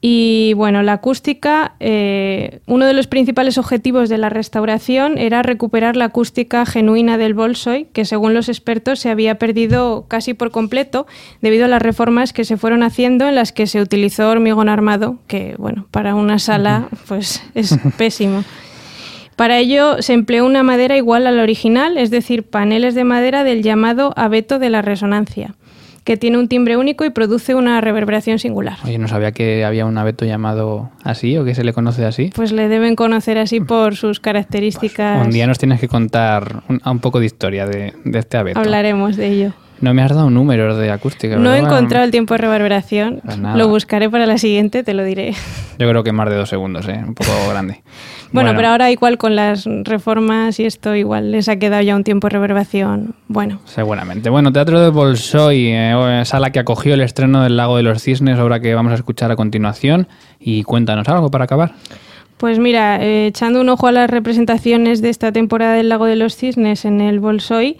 y 0.00 0.52
bueno, 0.54 0.82
la 0.82 0.94
acústica, 0.94 1.74
eh, 1.80 2.60
uno 2.66 2.84
de 2.86 2.92
los 2.92 3.06
principales 3.06 3.56
objetivos 3.56 4.08
de 4.08 4.18
la 4.18 4.28
restauración 4.28 5.16
era 5.16 5.42
recuperar 5.42 5.96
la 5.96 6.06
acústica 6.06 6.66
genuina 6.66 7.16
del 7.16 7.32
Bolshoi, 7.32 7.86
que 7.92 8.04
según 8.04 8.34
los 8.34 8.48
expertos 8.48 9.00
se 9.00 9.08
había 9.08 9.38
perdido 9.38 10.04
casi 10.06 10.34
por 10.34 10.50
completo 10.50 11.06
debido 11.40 11.64
a 11.64 11.68
las 11.68 11.80
reformas 11.80 12.34
que 12.34 12.44
se 12.44 12.58
fueron 12.58 12.82
haciendo 12.82 13.26
en 13.26 13.34
las 13.34 13.52
que 13.52 13.66
se 13.66 13.80
utilizó 13.80 14.28
hormigón 14.28 14.68
armado, 14.68 15.18
que 15.26 15.54
bueno, 15.58 15.86
para 15.90 16.14
una 16.14 16.38
sala 16.38 16.88
pues 17.08 17.42
es 17.54 17.78
pésimo. 17.96 18.44
Para 19.34 19.58
ello 19.58 20.02
se 20.02 20.12
empleó 20.12 20.46
una 20.46 20.62
madera 20.62 20.96
igual 20.96 21.26
a 21.26 21.30
la 21.30 21.42
original, 21.42 21.98
es 21.98 22.10
decir, 22.10 22.42
paneles 22.42 22.94
de 22.94 23.04
madera 23.04 23.44
del 23.44 23.62
llamado 23.62 24.12
abeto 24.16 24.58
de 24.58 24.70
la 24.70 24.82
resonancia, 24.82 25.54
que 26.06 26.16
tiene 26.16 26.38
un 26.38 26.46
timbre 26.46 26.76
único 26.76 27.04
y 27.04 27.10
produce 27.10 27.56
una 27.56 27.80
reverberación 27.80 28.38
singular. 28.38 28.78
Oye, 28.84 28.96
no 28.96 29.08
sabía 29.08 29.32
que 29.32 29.64
había 29.64 29.84
un 29.86 29.98
abeto 29.98 30.24
llamado 30.24 30.88
así 31.02 31.36
o 31.36 31.44
que 31.44 31.56
se 31.56 31.64
le 31.64 31.72
conoce 31.72 32.04
así. 32.04 32.30
Pues 32.32 32.52
le 32.52 32.68
deben 32.68 32.94
conocer 32.94 33.38
así 33.38 33.60
por 33.60 33.96
sus 33.96 34.20
características. 34.20 35.26
Un 35.26 35.32
día 35.32 35.48
nos 35.48 35.58
tienes 35.58 35.80
que 35.80 35.88
contar 35.88 36.62
un, 36.68 36.80
un 36.86 36.98
poco 37.00 37.18
de 37.18 37.26
historia 37.26 37.66
de, 37.66 37.92
de 38.04 38.18
este 38.20 38.36
abeto. 38.36 38.60
Hablaremos 38.60 39.16
de 39.16 39.26
ello. 39.26 39.52
No 39.80 39.92
me 39.92 40.02
has 40.02 40.14
dado 40.14 40.30
números 40.30 40.78
de 40.78 40.90
acústica. 40.90 41.36
No 41.36 41.52
he 41.52 41.58
encontrado 41.58 42.04
el 42.04 42.10
tiempo 42.10 42.34
de 42.34 42.38
reverberación. 42.38 43.20
Pues 43.24 43.38
nada. 43.38 43.56
Lo 43.56 43.68
buscaré 43.68 44.08
para 44.08 44.26
la 44.26 44.38
siguiente, 44.38 44.82
te 44.82 44.94
lo 44.94 45.04
diré. 45.04 45.34
Yo 45.78 45.88
creo 45.88 46.02
que 46.02 46.12
más 46.12 46.30
de 46.30 46.36
dos 46.36 46.48
segundos, 46.48 46.88
¿eh? 46.88 47.02
Un 47.06 47.14
poco 47.14 47.30
grande. 47.50 47.82
Bueno, 48.32 48.52
pero 48.56 48.68
ahora 48.68 48.90
igual 48.90 49.18
con 49.18 49.36
las 49.36 49.66
reformas 49.84 50.58
y 50.60 50.66
esto 50.66 50.94
igual 50.94 51.30
les 51.30 51.48
ha 51.48 51.56
quedado 51.56 51.82
ya 51.82 51.94
un 51.94 52.04
tiempo 52.04 52.26
de 52.26 52.32
reverberación. 52.32 53.14
Bueno, 53.28 53.60
Seguramente. 53.64 54.30
Bueno, 54.30 54.52
Teatro 54.52 54.80
de 54.80 54.90
Bolshoi, 54.90 55.68
eh, 55.72 56.22
sala 56.24 56.50
que 56.50 56.58
acogió 56.58 56.94
el 56.94 57.00
estreno 57.02 57.42
del 57.42 57.56
Lago 57.56 57.76
de 57.76 57.82
los 57.82 58.02
Cisnes, 58.02 58.38
obra 58.38 58.60
que 58.60 58.74
vamos 58.74 58.92
a 58.92 58.96
escuchar 58.96 59.30
a 59.30 59.36
continuación. 59.36 60.08
Y 60.40 60.64
cuéntanos 60.64 61.08
algo 61.08 61.30
para 61.30 61.44
acabar. 61.44 61.74
Pues 62.36 62.58
mira, 62.58 63.02
eh, 63.02 63.28
echando 63.28 63.60
un 63.60 63.68
ojo 63.68 63.86
a 63.86 63.92
las 63.92 64.10
representaciones 64.10 65.00
de 65.00 65.08
esta 65.08 65.32
temporada 65.32 65.74
del 65.74 65.88
Lago 65.88 66.04
de 66.04 66.16
los 66.16 66.36
Cisnes 66.36 66.84
en 66.84 67.00
el 67.00 67.20
Bolshoi, 67.20 67.78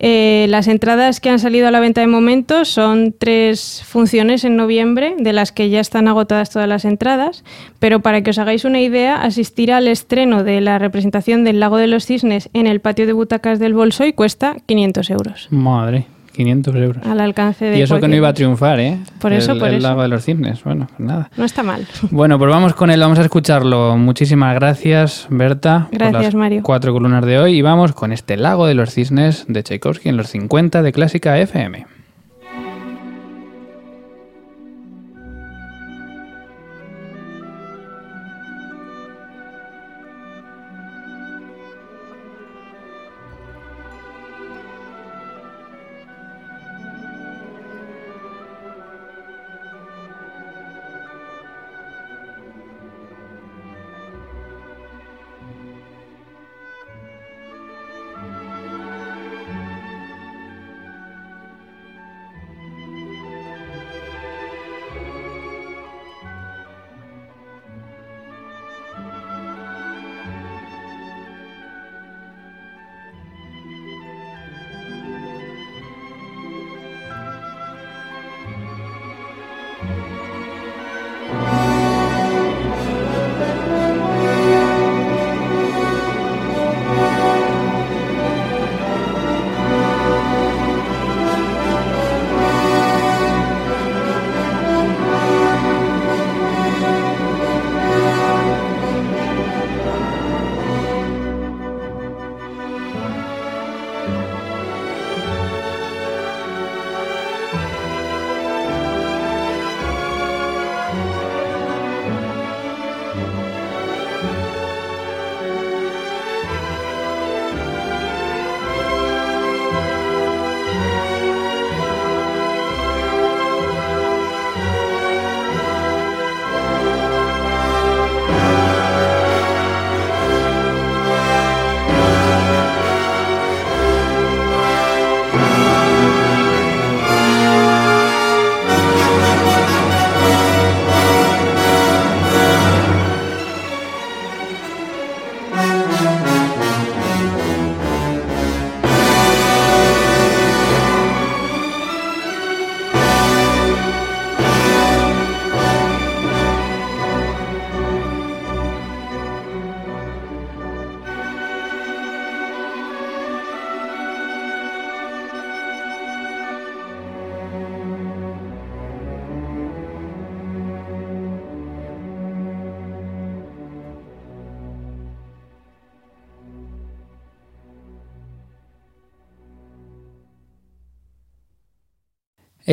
eh, 0.00 0.46
las 0.48 0.68
entradas 0.68 1.18
que 1.18 1.28
han 1.28 1.40
salido 1.40 1.66
a 1.66 1.72
la 1.72 1.80
venta 1.80 2.00
de 2.00 2.06
momento 2.06 2.64
son 2.64 3.12
tres 3.18 3.82
funciones 3.84 4.44
en 4.44 4.56
noviembre, 4.56 5.16
de 5.18 5.32
las 5.32 5.50
que 5.50 5.70
ya 5.70 5.80
están 5.80 6.06
agotadas 6.06 6.50
todas 6.50 6.68
las 6.68 6.84
entradas, 6.84 7.42
pero 7.80 8.00
para 8.00 8.22
que 8.22 8.30
os 8.30 8.38
hagáis 8.38 8.64
una 8.64 8.80
idea, 8.80 9.20
asistir 9.20 9.72
al 9.72 9.88
estreno 9.88 10.44
de 10.44 10.60
la 10.60 10.78
representación 10.78 11.42
del 11.42 11.58
Lago 11.58 11.78
de 11.78 11.88
los 11.88 12.06
Cisnes 12.06 12.48
en 12.52 12.68
el 12.68 12.80
patio 12.80 13.06
de 13.06 13.12
butacas 13.12 13.58
del 13.58 13.74
Bolshoi 13.74 14.12
cuesta 14.12 14.56
500 14.66 15.10
euros. 15.10 15.48
Madre, 15.50 16.06
500 16.38 16.74
euros. 16.76 17.06
Al 17.06 17.20
alcance 17.20 17.66
de 17.66 17.78
Y 17.78 17.82
eso 17.82 17.96
que 17.96 17.98
no 17.98 18.00
cualquier- 18.00 18.16
iba 18.18 18.28
a 18.28 18.32
triunfar, 18.32 18.80
¿eh? 18.80 18.98
Por 19.20 19.32
eso, 19.34 19.52
el, 19.52 19.58
por 19.58 19.68
el 19.68 19.74
eso. 19.76 19.86
lago 19.88 20.00
de 20.02 20.08
los 20.08 20.24
cisnes. 20.24 20.64
Bueno, 20.64 20.88
nada. 20.96 21.30
No 21.36 21.44
está 21.44 21.62
mal. 21.62 21.86
Bueno, 22.10 22.38
pues 22.38 22.50
vamos 22.50 22.72
con 22.74 22.90
él, 22.90 22.98
vamos 23.00 23.18
a 23.18 23.22
escucharlo. 23.22 23.96
Muchísimas 23.98 24.54
gracias, 24.54 25.26
Berta. 25.28 25.88
por 25.90 25.98
Gracias, 25.98 26.22
las 26.22 26.34
Mario. 26.34 26.62
Cuatro 26.62 26.92
columnas 26.94 27.24
de 27.26 27.38
hoy 27.38 27.58
y 27.58 27.62
vamos 27.62 27.92
con 27.92 28.12
este 28.12 28.36
lago 28.38 28.66
de 28.66 28.74
los 28.74 28.90
cisnes 28.94 29.44
de 29.48 29.62
Tchaikovsky 29.62 30.08
en 30.08 30.16
los 30.16 30.28
50 30.28 30.82
de 30.82 30.92
Clásica 30.92 31.36
FM. 31.38 31.86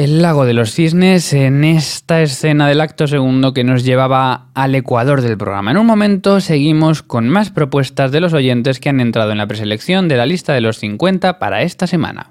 El 0.05 0.21
lago 0.21 0.45
de 0.45 0.53
los 0.53 0.71
cisnes 0.71 1.33
en 1.33 1.63
esta 1.63 2.21
escena 2.21 2.67
del 2.67 2.81
acto 2.81 3.07
segundo 3.07 3.53
que 3.53 3.63
nos 3.63 3.83
llevaba 3.83 4.49
al 4.53 4.75
ecuador 4.75 5.23
del 5.23 5.35
programa. 5.35 5.71
En 5.71 5.77
un 5.77 5.87
momento 5.87 6.41
seguimos 6.41 7.01
con 7.01 7.27
más 7.27 7.49
propuestas 7.49 8.11
de 8.11 8.19
los 8.19 8.33
oyentes 8.33 8.79
que 8.79 8.89
han 8.89 8.99
entrado 8.99 9.31
en 9.31 9.39
la 9.39 9.47
preselección 9.47 10.07
de 10.07 10.17
la 10.17 10.27
lista 10.27 10.53
de 10.53 10.61
los 10.61 10.77
50 10.77 11.39
para 11.39 11.63
esta 11.63 11.87
semana. 11.87 12.29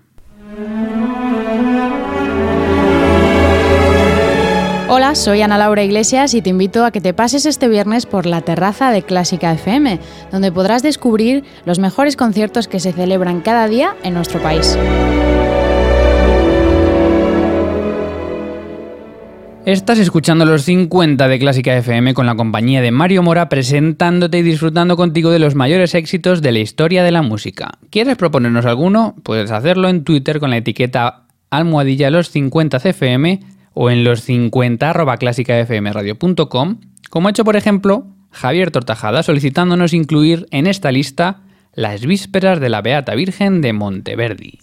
Hola, 4.88 5.16
soy 5.16 5.42
Ana 5.42 5.58
Laura 5.58 5.82
Iglesias 5.82 6.34
y 6.34 6.42
te 6.42 6.50
invito 6.50 6.84
a 6.84 6.92
que 6.92 7.00
te 7.00 7.12
pases 7.12 7.44
este 7.44 7.66
viernes 7.66 8.06
por 8.06 8.26
la 8.26 8.42
terraza 8.42 8.92
de 8.92 9.02
Clásica 9.02 9.52
FM, 9.52 9.98
donde 10.30 10.52
podrás 10.52 10.84
descubrir 10.84 11.42
los 11.64 11.80
mejores 11.80 12.14
conciertos 12.14 12.68
que 12.68 12.78
se 12.78 12.92
celebran 12.92 13.40
cada 13.40 13.66
día 13.66 13.96
en 14.04 14.14
nuestro 14.14 14.40
país. 14.40 14.78
Estás 19.66 19.98
escuchando 19.98 20.44
los 20.44 20.64
50 20.64 21.26
de 21.26 21.38
Clásica 21.38 21.74
FM 21.74 22.12
con 22.12 22.26
la 22.26 22.34
compañía 22.34 22.82
de 22.82 22.90
Mario 22.90 23.22
Mora 23.22 23.48
presentándote 23.48 24.36
y 24.36 24.42
disfrutando 24.42 24.94
contigo 24.94 25.30
de 25.30 25.38
los 25.38 25.54
mayores 25.54 25.94
éxitos 25.94 26.42
de 26.42 26.52
la 26.52 26.58
historia 26.58 27.02
de 27.02 27.10
la 27.10 27.22
música. 27.22 27.78
¿Quieres 27.88 28.18
proponernos 28.18 28.66
alguno? 28.66 29.14
Puedes 29.22 29.50
hacerlo 29.50 29.88
en 29.88 30.04
Twitter 30.04 30.38
con 30.38 30.50
la 30.50 30.58
etiqueta 30.58 31.28
almohadilla 31.48 32.10
los 32.10 32.28
50 32.28 32.78
CFM 32.78 33.40
o 33.72 33.88
en 33.88 34.04
los 34.04 34.20
50 34.20 34.90
arroba 34.90 35.16
clásicafmradio.com, 35.16 36.80
como 37.08 37.28
ha 37.28 37.30
hecho 37.30 37.44
por 37.46 37.56
ejemplo 37.56 38.06
Javier 38.32 38.70
Tortajada 38.70 39.22
solicitándonos 39.22 39.94
incluir 39.94 40.46
en 40.50 40.66
esta 40.66 40.92
lista 40.92 41.40
las 41.72 42.04
vísperas 42.04 42.60
de 42.60 42.68
la 42.68 42.82
Beata 42.82 43.14
Virgen 43.14 43.62
de 43.62 43.72
Monteverdi. 43.72 44.58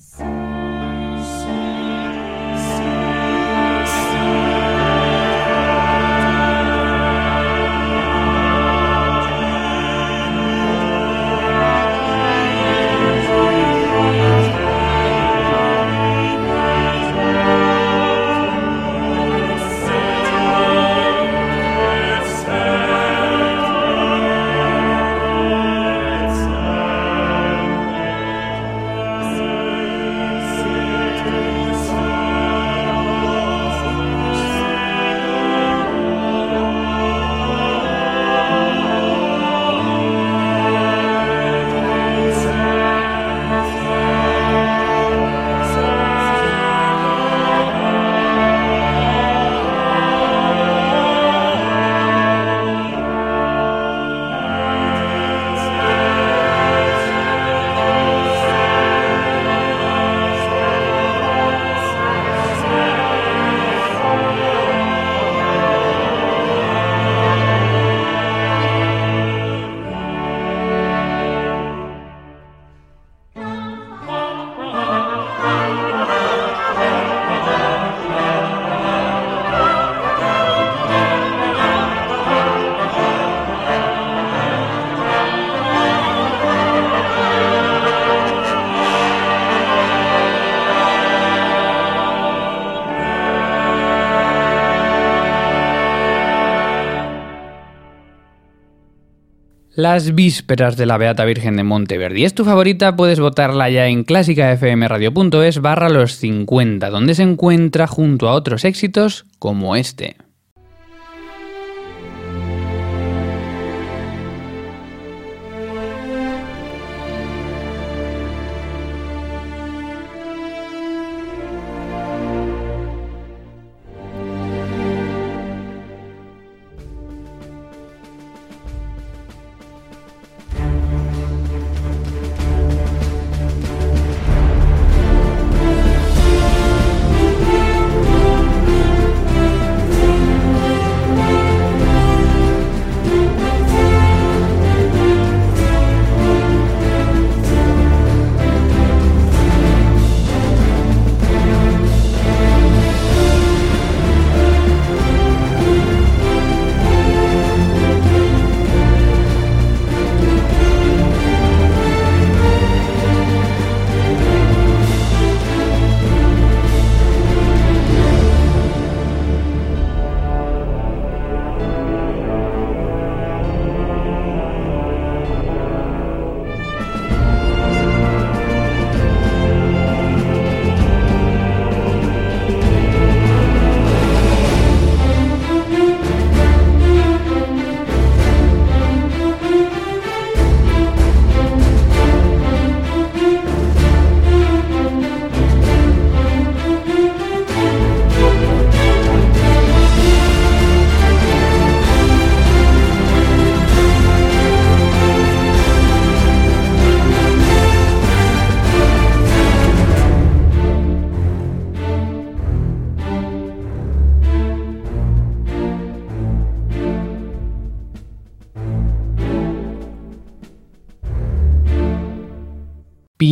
Las 99.82 100.14
vísperas 100.14 100.78
de 100.78 100.86
la 100.86 101.00
Beata 101.00 101.26
Virgen 101.26 101.58
de 101.58 101.64
Monteverdi. 101.64 102.24
¿Es 102.24 102.36
tu 102.36 102.46
favorita? 102.46 102.96
Puedes 102.96 103.20
votarla 103.20 103.68
ya 103.72 103.88
en 103.88 104.04
clásicafmradio.es 104.04 105.60
barra 105.60 105.90
los 105.90 106.18
50, 106.18 106.92
donde 106.92 107.16
se 107.16 107.24
encuentra 107.24 107.88
junto 107.88 108.30
a 108.30 108.34
otros 108.34 108.64
éxitos 108.64 109.26
como 109.40 109.76
este. 109.76 110.18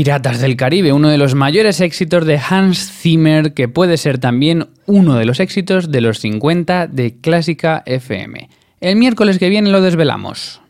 Piratas 0.10 0.40
del 0.40 0.58
Caribe, 0.58 0.92
uno 0.92 1.10
de 1.10 1.20
los 1.20 1.36
mayores 1.36 1.82
éxitos 1.82 2.26
de 2.26 2.40
Hans 2.40 2.92
Zimmer, 2.92 3.54
que 3.54 3.68
puede 3.68 3.96
ser 3.96 4.18
también 4.18 4.70
uno 4.88 5.14
de 5.14 5.26
los 5.26 5.40
éxitos 5.40 5.92
de 5.92 6.02
los 6.02 6.18
50 6.18 6.88
de 6.88 7.22
Clásica 7.22 7.84
FM. 7.86 8.50
El 8.82 8.96
miércoles 8.96 9.38
que 9.38 9.50
viene 9.50 9.70
lo 9.70 9.82
desvelamos. 9.82 10.62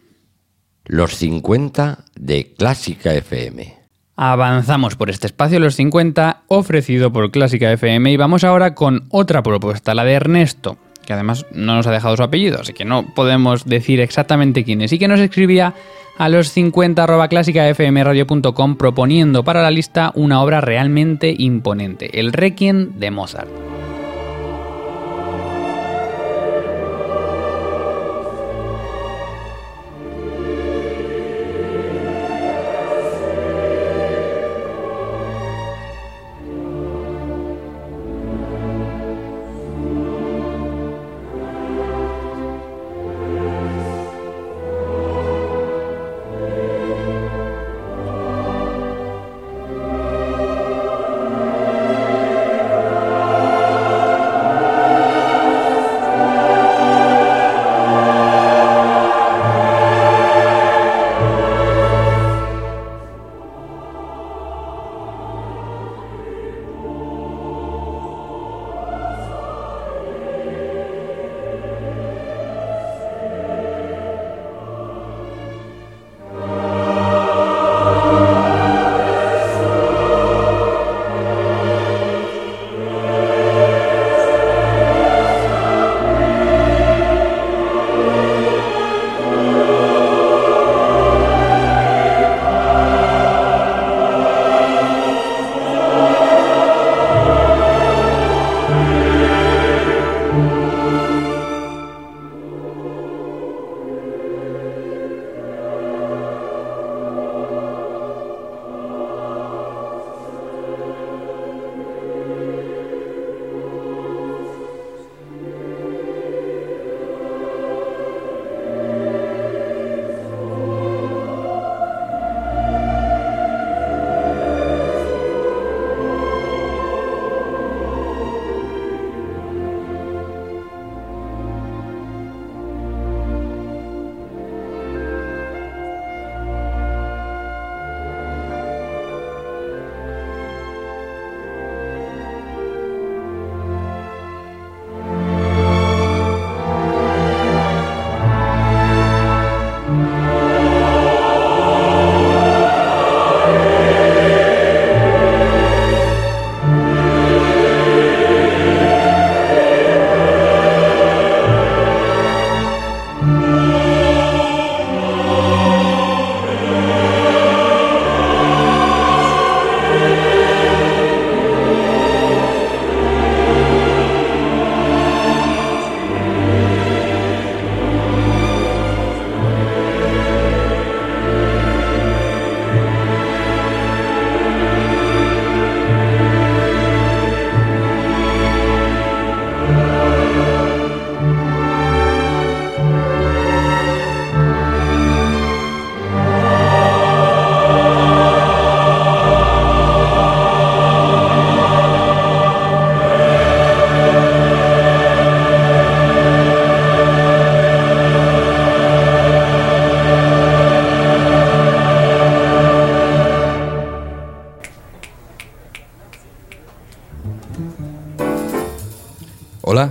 Los 0.84 1.15
50 1.15 2.04
de 2.19 2.54
Clásica 2.54 3.13
FM. 3.13 3.78
Avanzamos 4.17 4.97
por 4.97 5.10
este 5.10 5.28
espacio 5.28 5.62
los 5.62 5.75
50 5.75 6.43
ofrecido 6.47 7.13
por 7.13 7.32
Clásica 7.32 7.71
FM 7.71 8.12
y 8.12 8.17
vamos 8.17 8.43
ahora 8.43 8.75
con 8.75 9.06
otra 9.10 9.41
propuesta, 9.41 9.95
la 9.95 10.04
de 10.04 10.15
Ernesto, 10.15 10.78
que 11.10 11.13
además 11.13 11.48
no 11.52 11.74
nos 11.74 11.88
ha 11.88 11.91
dejado 11.91 12.15
su 12.15 12.22
apellido, 12.22 12.60
así 12.62 12.72
que 12.72 12.86
no 12.86 13.04
podemos 13.15 13.65
decir 13.65 14.00
exactamente 14.00 14.63
quién 14.63 14.84
es, 14.84 14.93
y 14.93 15.00
que 15.00 15.08
nos 15.08 15.19
escribía 15.19 15.74
a 16.19 16.30
los 16.30 16.52
50 16.52 17.04
arroba 17.04 17.28
clásicafmradio.com 17.30 18.78
proponiendo 18.78 19.43
para 19.43 19.63
la 19.63 19.72
lista 19.72 20.12
una 20.13 20.43
obra 20.43 20.62
realmente 20.62 21.34
imponente, 21.36 22.19
el 22.19 22.32
Requiem 22.32 22.91
de 23.00 23.10
Mozart. 23.10 23.78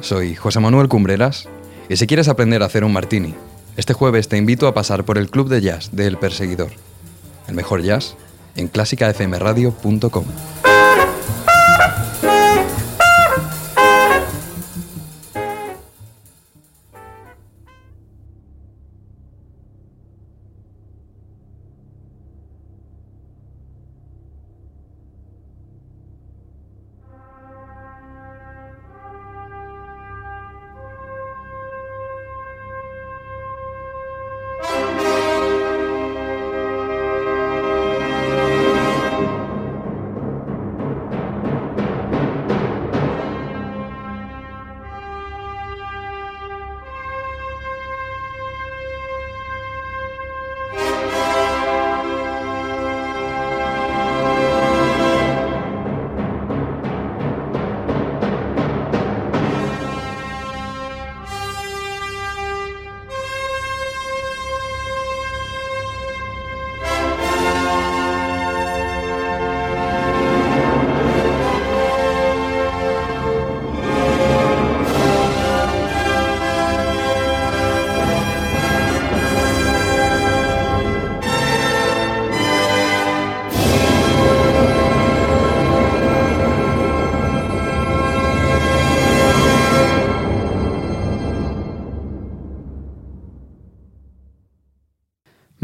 Soy 0.08 0.34
José 0.34 0.58
Manuel 0.58 0.88
Cumbreras 0.88 1.50
y 1.90 1.96
si 1.96 2.06
quieres 2.06 2.28
aprender 2.28 2.62
a 2.62 2.66
hacer 2.66 2.82
un 2.82 2.94
martini, 2.94 3.34
este 3.76 3.92
jueves 3.92 4.26
te 4.26 4.38
invito 4.38 4.66
a 4.66 4.72
pasar 4.72 5.04
por 5.04 5.18
el 5.18 5.28
club 5.28 5.50
de 5.50 5.60
jazz 5.60 5.90
de 5.92 6.06
El 6.06 6.16
Perseguidor. 6.16 6.70
El 7.46 7.54
mejor 7.54 7.82
jazz 7.82 8.16
en 8.56 8.68
clásicafmradio.com. 8.68 10.24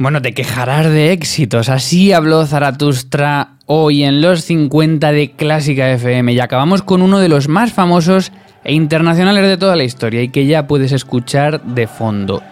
Bueno, 0.05 0.21
te 0.21 0.35
quejarás 0.35 0.91
de 0.91 1.13
éxitos. 1.13 1.71
Así 1.71 2.13
habló 2.13 2.45
Zaratustra 2.45 3.53
hoy 3.65 4.05
en 4.05 4.21
los 4.21 4.43
50 4.43 5.13
de 5.13 5.31
Clásica 5.31 5.91
FM. 5.93 6.35
Y 6.35 6.41
acabamos 6.41 6.83
con 6.83 7.01
uno 7.01 7.21
de 7.21 7.31
los 7.31 7.49
más 7.49 7.73
famosos 7.73 8.31
e 8.65 8.75
internacionales 8.75 9.49
de 9.49 9.57
toda 9.57 9.77
la 9.77 9.85
historia 9.85 10.21
y 10.21 10.29
que 10.29 10.45
ya 10.45 10.67
puedes 10.67 10.93
escuchar 10.93 11.63
de 11.63 11.87
fondo. 11.87 12.43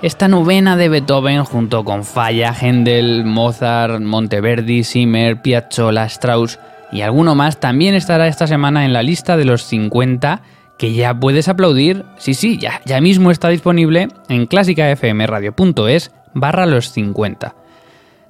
Esta 0.00 0.26
novena 0.26 0.78
de 0.78 0.88
Beethoven 0.88 1.44
junto 1.44 1.84
con 1.84 2.02
Falla, 2.04 2.54
Händel, 2.58 3.26
Mozart, 3.26 4.00
Monteverdi, 4.00 4.82
Zimmer, 4.82 5.42
Piazzolla, 5.42 6.06
Strauss 6.06 6.58
y 6.92 7.02
alguno 7.02 7.34
más 7.34 7.60
también 7.60 7.94
estará 7.94 8.26
esta 8.26 8.46
semana 8.46 8.86
en 8.86 8.94
la 8.94 9.02
lista 9.02 9.36
de 9.36 9.44
los 9.44 9.64
50 9.64 10.40
que 10.82 10.92
ya 10.92 11.14
puedes 11.14 11.48
aplaudir. 11.48 12.04
Sí, 12.18 12.34
sí, 12.34 12.58
ya, 12.58 12.80
ya 12.84 13.00
mismo 13.00 13.30
está 13.30 13.50
disponible 13.50 14.08
en 14.28 14.46
clásicafmradio.es 14.46 16.10
barra 16.34 16.66
los 16.66 16.90
50. 16.90 17.54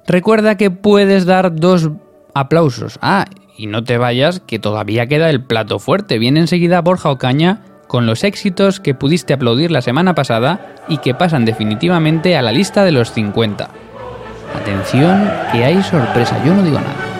Recuerda 0.05 0.55
que 0.55 0.69
puedes 0.69 1.25
dar 1.25 1.55
dos 1.55 1.89
aplausos. 2.35 2.99
Ah, 3.01 3.25
y 3.57 3.65
no 3.65 3.83
te 3.83 3.97
vayas, 3.97 4.39
que 4.39 4.59
todavía 4.59 5.07
queda 5.07 5.31
el 5.31 5.43
plato 5.43 5.79
fuerte. 5.79 6.19
Viene 6.19 6.41
enseguida 6.41 6.81
Borja 6.81 7.09
Ocaña 7.09 7.61
con 7.87 8.05
los 8.05 8.23
éxitos 8.23 8.79
que 8.79 8.93
pudiste 8.93 9.33
aplaudir 9.33 9.71
la 9.71 9.81
semana 9.81 10.13
pasada 10.13 10.75
y 10.87 10.99
que 10.99 11.15
pasan 11.15 11.45
definitivamente 11.45 12.37
a 12.37 12.43
la 12.43 12.51
lista 12.51 12.83
de 12.83 12.91
los 12.91 13.13
50. 13.13 13.67
Atención, 14.61 15.27
que 15.51 15.65
hay 15.65 15.81
sorpresa, 15.81 16.39
yo 16.45 16.53
no 16.53 16.61
digo 16.61 16.79
nada. 16.79 17.12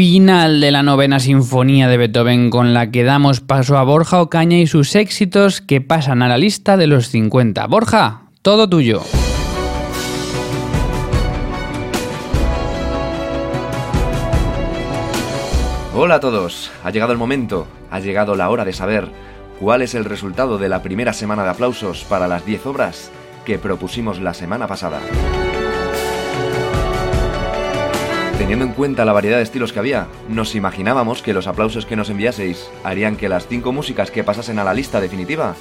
Final 0.00 0.62
de 0.62 0.70
la 0.70 0.82
novena 0.82 1.20
sinfonía 1.20 1.86
de 1.86 1.98
Beethoven 1.98 2.48
con 2.48 2.72
la 2.72 2.90
que 2.90 3.04
damos 3.04 3.42
paso 3.42 3.76
a 3.76 3.82
Borja 3.82 4.22
Ocaña 4.22 4.56
y 4.56 4.66
sus 4.66 4.94
éxitos 4.94 5.60
que 5.60 5.82
pasan 5.82 6.22
a 6.22 6.28
la 6.28 6.38
lista 6.38 6.78
de 6.78 6.86
los 6.86 7.08
50. 7.08 7.66
Borja, 7.66 8.22
todo 8.40 8.66
tuyo. 8.66 9.02
Hola 15.94 16.14
a 16.14 16.20
todos, 16.20 16.70
ha 16.82 16.90
llegado 16.90 17.12
el 17.12 17.18
momento, 17.18 17.66
ha 17.90 18.00
llegado 18.00 18.36
la 18.36 18.48
hora 18.48 18.64
de 18.64 18.72
saber 18.72 19.06
cuál 19.60 19.82
es 19.82 19.94
el 19.94 20.06
resultado 20.06 20.56
de 20.56 20.70
la 20.70 20.82
primera 20.82 21.12
semana 21.12 21.44
de 21.44 21.50
aplausos 21.50 22.04
para 22.04 22.26
las 22.26 22.46
10 22.46 22.64
obras 22.64 23.10
que 23.44 23.58
propusimos 23.58 24.18
la 24.18 24.32
semana 24.32 24.66
pasada. 24.66 25.02
Teniendo 28.40 28.64
en 28.64 28.72
cuenta 28.72 29.04
la 29.04 29.12
variedad 29.12 29.36
de 29.36 29.42
estilos 29.42 29.70
que 29.70 29.80
había, 29.80 30.06
nos 30.30 30.54
imaginábamos 30.54 31.20
que 31.20 31.34
los 31.34 31.46
aplausos 31.46 31.84
que 31.84 31.94
nos 31.94 32.08
enviaseis 32.08 32.70
harían 32.84 33.16
que 33.16 33.28
las 33.28 33.46
cinco 33.46 33.70
músicas 33.70 34.10
que 34.10 34.24
pasasen 34.24 34.58
a 34.58 34.64
la 34.64 34.72
lista 34.72 34.98
definitiva 34.98 35.54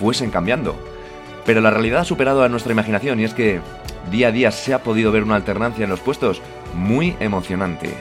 fuesen 0.00 0.30
cambiando. 0.30 0.74
Pero 1.44 1.60
la 1.60 1.70
realidad 1.70 2.00
ha 2.00 2.04
superado 2.04 2.42
a 2.42 2.48
nuestra 2.48 2.72
imaginación 2.72 3.20
y 3.20 3.24
es 3.24 3.34
que 3.34 3.60
día 4.10 4.28
a 4.28 4.32
día 4.32 4.50
se 4.50 4.72
ha 4.72 4.82
podido 4.82 5.12
ver 5.12 5.24
una 5.24 5.36
alternancia 5.36 5.84
en 5.84 5.90
los 5.90 6.00
puestos 6.00 6.40
muy 6.74 7.14
emocionante. 7.20 7.92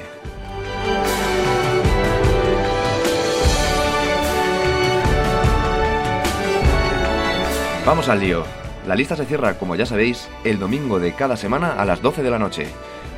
Vamos 7.86 8.08
al 8.08 8.22
lío. 8.22 8.46
La 8.88 8.96
lista 8.96 9.18
se 9.18 9.26
cierra, 9.26 9.60
como 9.60 9.76
ya 9.76 9.86
sabéis, 9.86 10.30
el 10.46 10.58
domingo 10.58 11.02
de 11.02 11.14
cada 11.14 11.36
semana 11.36 11.74
a 11.74 11.84
las 11.84 12.02
12 12.02 12.24
de 12.24 12.32
la 12.32 12.40
noche. 12.40 12.68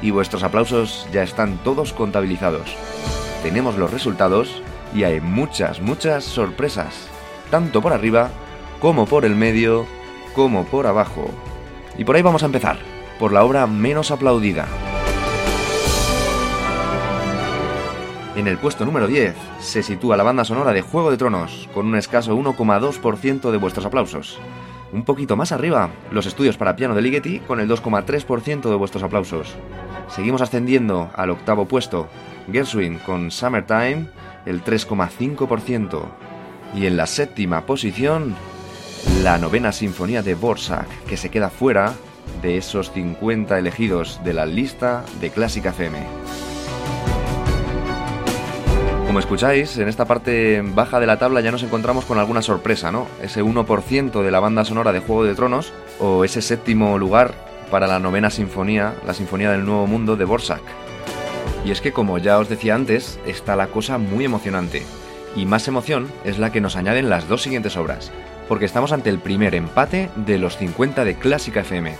Y 0.03 0.11
vuestros 0.11 0.43
aplausos 0.43 1.07
ya 1.11 1.23
están 1.23 1.57
todos 1.63 1.93
contabilizados. 1.93 2.75
Tenemos 3.41 3.77
los 3.77 3.91
resultados 3.91 4.61
y 4.93 5.05
hay 5.05 5.21
muchas, 5.21 5.81
muchas 5.81 6.25
sorpresas. 6.25 7.07
Tanto 7.49 7.81
por 7.81 7.93
arriba, 7.93 8.29
como 8.79 9.05
por 9.05 9.23
el 9.23 9.35
medio, 9.35 9.87
como 10.35 10.65
por 10.65 10.87
abajo. 10.87 11.31
Y 11.97 12.03
por 12.03 12.15
ahí 12.15 12.21
vamos 12.21 12.43
a 12.43 12.47
empezar, 12.47 12.77
por 13.17 13.31
la 13.31 13.45
obra 13.45 13.65
menos 13.65 14.11
aplaudida. 14.11 14.67
En 18.35 18.47
el 18.47 18.57
puesto 18.57 18.83
número 18.83 19.07
10 19.07 19.35
se 19.59 19.83
sitúa 19.83 20.17
la 20.17 20.23
banda 20.23 20.43
sonora 20.43 20.73
de 20.73 20.81
Juego 20.81 21.11
de 21.11 21.17
Tronos, 21.17 21.69
con 21.73 21.85
un 21.85 21.95
escaso 21.95 22.35
1,2% 22.35 23.51
de 23.51 23.57
vuestros 23.57 23.85
aplausos. 23.85 24.39
Un 24.93 25.05
poquito 25.05 25.35
más 25.35 25.51
arriba, 25.51 25.89
los 26.11 26.27
estudios 26.27 26.55
para 26.55 26.75
piano 26.75 26.93
de 26.93 27.01
Ligeti, 27.01 27.39
con 27.39 27.59
el 27.59 27.67
2,3% 27.67 28.69
de 28.69 28.75
vuestros 28.75 29.01
aplausos. 29.01 29.55
Seguimos 30.07 30.41
ascendiendo 30.41 31.09
al 31.15 31.31
octavo 31.31 31.65
puesto, 31.65 32.07
Gershwin 32.51 32.99
con 32.99 33.31
Summertime, 33.31 34.05
el 34.45 34.63
3,5%. 34.63 36.03
Y 36.75 36.85
en 36.85 36.95
la 36.95 37.07
séptima 37.07 37.65
posición, 37.65 38.35
la 39.23 39.39
novena 39.39 39.71
sinfonía 39.71 40.21
de 40.21 40.35
Borsak, 40.35 40.87
que 41.07 41.17
se 41.17 41.29
queda 41.29 41.49
fuera 41.49 41.93
de 42.43 42.57
esos 42.57 42.91
50 42.91 43.57
elegidos 43.57 44.21
de 44.23 44.33
la 44.33 44.45
lista 44.45 45.03
de 45.19 45.31
Clásica 45.31 45.69
FM. 45.69 46.42
Como 49.13 49.19
escucháis, 49.19 49.77
en 49.77 49.87
esta 49.87 50.05
parte 50.05 50.63
baja 50.73 50.99
de 50.99 51.05
la 51.05 51.19
tabla 51.19 51.39
ya 51.41 51.51
nos 51.51 51.61
encontramos 51.61 52.03
con 52.03 52.17
alguna 52.17 52.41
sorpresa, 52.41 52.91
¿no? 52.91 53.05
Ese 53.21 53.43
1% 53.43 54.23
de 54.23 54.31
la 54.31 54.39
banda 54.39 54.65
sonora 54.65 54.91
de 54.91 55.01
Juego 55.01 55.23
de 55.23 55.35
Tronos 55.35 55.71
o 55.99 56.23
ese 56.25 56.41
séptimo 56.41 56.97
lugar 56.97 57.35
para 57.69 57.85
la 57.85 57.99
novena 57.99 58.31
sinfonía, 58.31 58.95
la 59.05 59.13
Sinfonía 59.13 59.51
del 59.51 59.65
Nuevo 59.65 59.85
Mundo 59.85 60.15
de 60.15 60.25
Borsak. 60.25 60.63
Y 61.63 61.69
es 61.69 61.79
que 61.79 61.91
como 61.91 62.17
ya 62.17 62.39
os 62.39 62.49
decía 62.49 62.73
antes, 62.73 63.19
está 63.27 63.55
la 63.55 63.67
cosa 63.67 63.99
muy 63.99 64.25
emocionante. 64.25 64.81
Y 65.35 65.45
más 65.45 65.67
emoción 65.67 66.11
es 66.23 66.39
la 66.39 66.51
que 66.51 66.59
nos 66.59 66.75
añaden 66.75 67.11
las 67.11 67.27
dos 67.27 67.43
siguientes 67.43 67.77
obras, 67.77 68.11
porque 68.49 68.65
estamos 68.65 68.93
ante 68.93 69.11
el 69.11 69.19
primer 69.19 69.53
empate 69.53 70.09
de 70.15 70.39
los 70.39 70.57
50 70.57 71.05
de 71.05 71.13
Clásica 71.19 71.59
FM. 71.59 71.93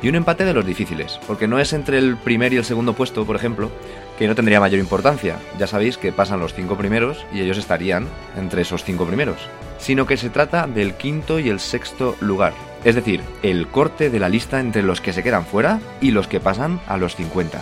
Y 0.00 0.08
un 0.08 0.14
empate 0.14 0.46
de 0.46 0.54
los 0.54 0.64
difíciles, 0.64 1.20
porque 1.26 1.46
no 1.46 1.58
es 1.58 1.74
entre 1.74 1.98
el 1.98 2.16
primer 2.16 2.54
y 2.54 2.56
el 2.56 2.64
segundo 2.64 2.94
puesto, 2.94 3.26
por 3.26 3.36
ejemplo, 3.36 3.70
que 4.18 4.26
no 4.26 4.34
tendría 4.34 4.60
mayor 4.60 4.80
importancia. 4.80 5.36
Ya 5.58 5.66
sabéis 5.66 5.96
que 5.96 6.12
pasan 6.12 6.40
los 6.40 6.52
cinco 6.52 6.76
primeros 6.76 7.24
y 7.32 7.40
ellos 7.40 7.56
estarían 7.56 8.08
entre 8.36 8.62
esos 8.62 8.82
cinco 8.82 9.06
primeros. 9.06 9.36
Sino 9.78 10.06
que 10.06 10.16
se 10.16 10.28
trata 10.28 10.66
del 10.66 10.94
quinto 10.94 11.38
y 11.38 11.48
el 11.48 11.60
sexto 11.60 12.16
lugar. 12.20 12.52
Es 12.84 12.96
decir, 12.96 13.22
el 13.42 13.68
corte 13.68 14.10
de 14.10 14.18
la 14.18 14.28
lista 14.28 14.58
entre 14.58 14.82
los 14.82 15.00
que 15.00 15.12
se 15.12 15.22
quedan 15.22 15.46
fuera 15.46 15.80
y 16.00 16.10
los 16.10 16.26
que 16.26 16.40
pasan 16.40 16.80
a 16.88 16.96
los 16.96 17.14
50. 17.14 17.60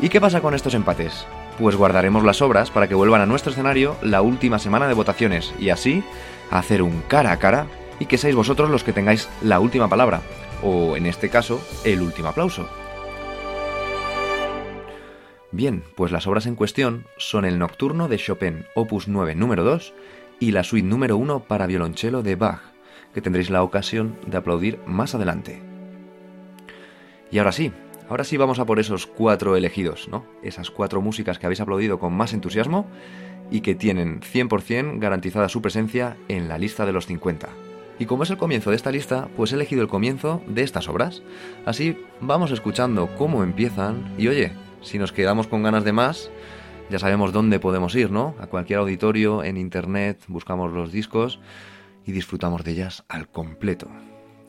¿Y 0.00 0.10
qué 0.10 0.20
pasa 0.20 0.40
con 0.40 0.54
estos 0.54 0.74
empates? 0.74 1.26
Pues 1.58 1.76
guardaremos 1.76 2.24
las 2.24 2.42
obras 2.42 2.70
para 2.70 2.86
que 2.86 2.94
vuelvan 2.94 3.22
a 3.22 3.26
nuestro 3.26 3.50
escenario 3.50 3.96
la 4.02 4.22
última 4.22 4.58
semana 4.58 4.86
de 4.86 4.94
votaciones 4.94 5.54
y 5.58 5.70
así 5.70 6.04
hacer 6.50 6.82
un 6.82 7.02
cara 7.08 7.32
a 7.32 7.38
cara 7.38 7.66
y 7.98 8.06
que 8.06 8.18
seáis 8.18 8.36
vosotros 8.36 8.70
los 8.70 8.84
que 8.84 8.92
tengáis 8.92 9.28
la 9.42 9.58
última 9.60 9.88
palabra, 9.88 10.20
o 10.62 10.96
en 10.96 11.06
este 11.06 11.30
caso, 11.30 11.60
el 11.84 12.00
último 12.00 12.28
aplauso. 12.28 12.68
Bien, 15.50 15.82
pues 15.96 16.12
las 16.12 16.26
obras 16.26 16.44
en 16.46 16.56
cuestión 16.56 17.06
son 17.16 17.46
el 17.46 17.58
Nocturno 17.58 18.08
de 18.08 18.18
Chopin, 18.18 18.66
opus 18.74 19.08
9 19.08 19.34
número 19.34 19.64
2, 19.64 19.94
y 20.40 20.50
la 20.52 20.62
suite 20.62 20.86
número 20.86 21.16
1 21.16 21.44
para 21.44 21.66
violonchelo 21.66 22.22
de 22.22 22.36
Bach, 22.36 22.60
que 23.14 23.22
tendréis 23.22 23.48
la 23.48 23.62
ocasión 23.62 24.18
de 24.26 24.36
aplaudir 24.36 24.78
más 24.86 25.14
adelante. 25.14 25.62
Y 27.30 27.38
ahora 27.38 27.52
sí, 27.52 27.72
ahora 28.10 28.24
sí 28.24 28.36
vamos 28.36 28.58
a 28.58 28.66
por 28.66 28.78
esos 28.78 29.06
cuatro 29.06 29.56
elegidos, 29.56 30.08
¿no? 30.08 30.26
Esas 30.42 30.70
cuatro 30.70 31.00
músicas 31.00 31.38
que 31.38 31.46
habéis 31.46 31.60
aplaudido 31.60 31.98
con 31.98 32.12
más 32.12 32.34
entusiasmo 32.34 32.86
y 33.50 33.62
que 33.62 33.74
tienen 33.74 34.20
100% 34.20 34.98
garantizada 34.98 35.48
su 35.48 35.62
presencia 35.62 36.18
en 36.28 36.48
la 36.48 36.58
lista 36.58 36.84
de 36.84 36.92
los 36.92 37.06
50. 37.06 37.48
Y 37.98 38.04
como 38.04 38.22
es 38.22 38.30
el 38.30 38.36
comienzo 38.36 38.68
de 38.68 38.76
esta 38.76 38.92
lista, 38.92 39.28
pues 39.34 39.52
he 39.52 39.54
elegido 39.56 39.80
el 39.80 39.88
comienzo 39.88 40.42
de 40.46 40.62
estas 40.62 40.88
obras. 40.88 41.22
Así 41.64 41.96
vamos 42.20 42.50
escuchando 42.50 43.08
cómo 43.16 43.42
empiezan 43.42 44.14
y 44.18 44.28
oye, 44.28 44.52
si 44.82 44.98
nos 44.98 45.12
quedamos 45.12 45.46
con 45.46 45.62
ganas 45.62 45.84
de 45.84 45.92
más, 45.92 46.30
ya 46.90 46.98
sabemos 46.98 47.32
dónde 47.32 47.60
podemos 47.60 47.94
ir, 47.94 48.10
¿no? 48.10 48.34
A 48.40 48.46
cualquier 48.46 48.78
auditorio, 48.78 49.44
en 49.44 49.56
internet, 49.56 50.22
buscamos 50.28 50.72
los 50.72 50.90
discos 50.92 51.40
y 52.06 52.12
disfrutamos 52.12 52.64
de 52.64 52.72
ellas 52.72 53.04
al 53.08 53.28
completo. 53.28 53.88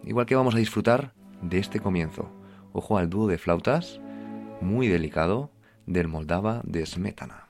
Igual 0.03 0.25
que 0.25 0.35
vamos 0.35 0.55
a 0.55 0.59
disfrutar 0.59 1.13
de 1.41 1.59
este 1.59 1.79
comienzo. 1.79 2.31
Ojo 2.71 2.97
al 2.97 3.09
dúo 3.09 3.27
de 3.27 3.37
flautas, 3.37 3.99
muy 4.61 4.87
delicado, 4.87 5.51
del 5.85 6.07
Moldava 6.07 6.61
de 6.63 6.85
Smetana. 6.85 7.48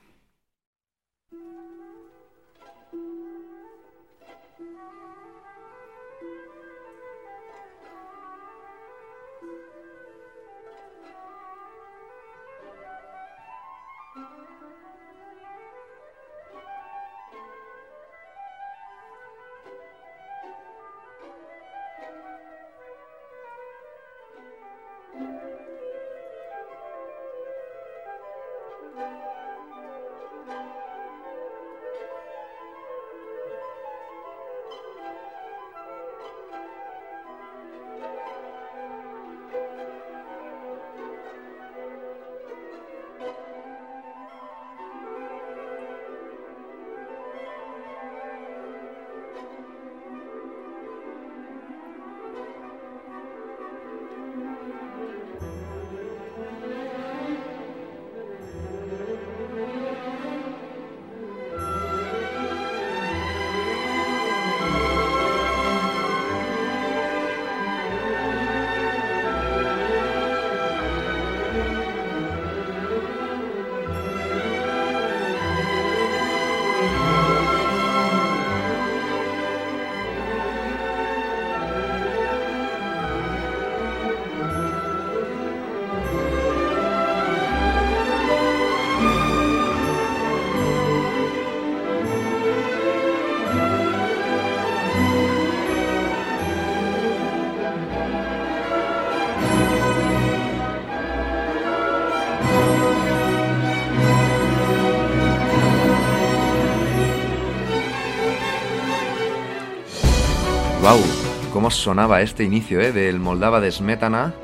¿Cómo 111.70 111.76
sonaba 111.78 112.20
este 112.20 112.42
inicio 112.42 112.80
eh, 112.80 112.90
del 112.90 113.20
Moldava 113.20 113.60
de 113.60 113.70
Smetana? 113.70 114.34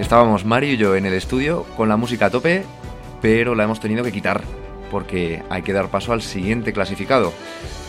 Estábamos 0.00 0.44
Mario 0.44 0.72
y 0.72 0.76
yo 0.78 0.96
en 0.96 1.06
el 1.06 1.12
estudio 1.12 1.64
con 1.76 1.88
la 1.88 1.96
música 1.96 2.26
a 2.26 2.30
tope, 2.30 2.64
pero 3.22 3.54
la 3.54 3.62
hemos 3.62 3.78
tenido 3.78 4.02
que 4.02 4.10
quitar 4.10 4.42
porque 4.90 5.44
hay 5.48 5.62
que 5.62 5.72
dar 5.72 5.90
paso 5.90 6.12
al 6.12 6.22
siguiente 6.22 6.72
clasificado. 6.72 7.32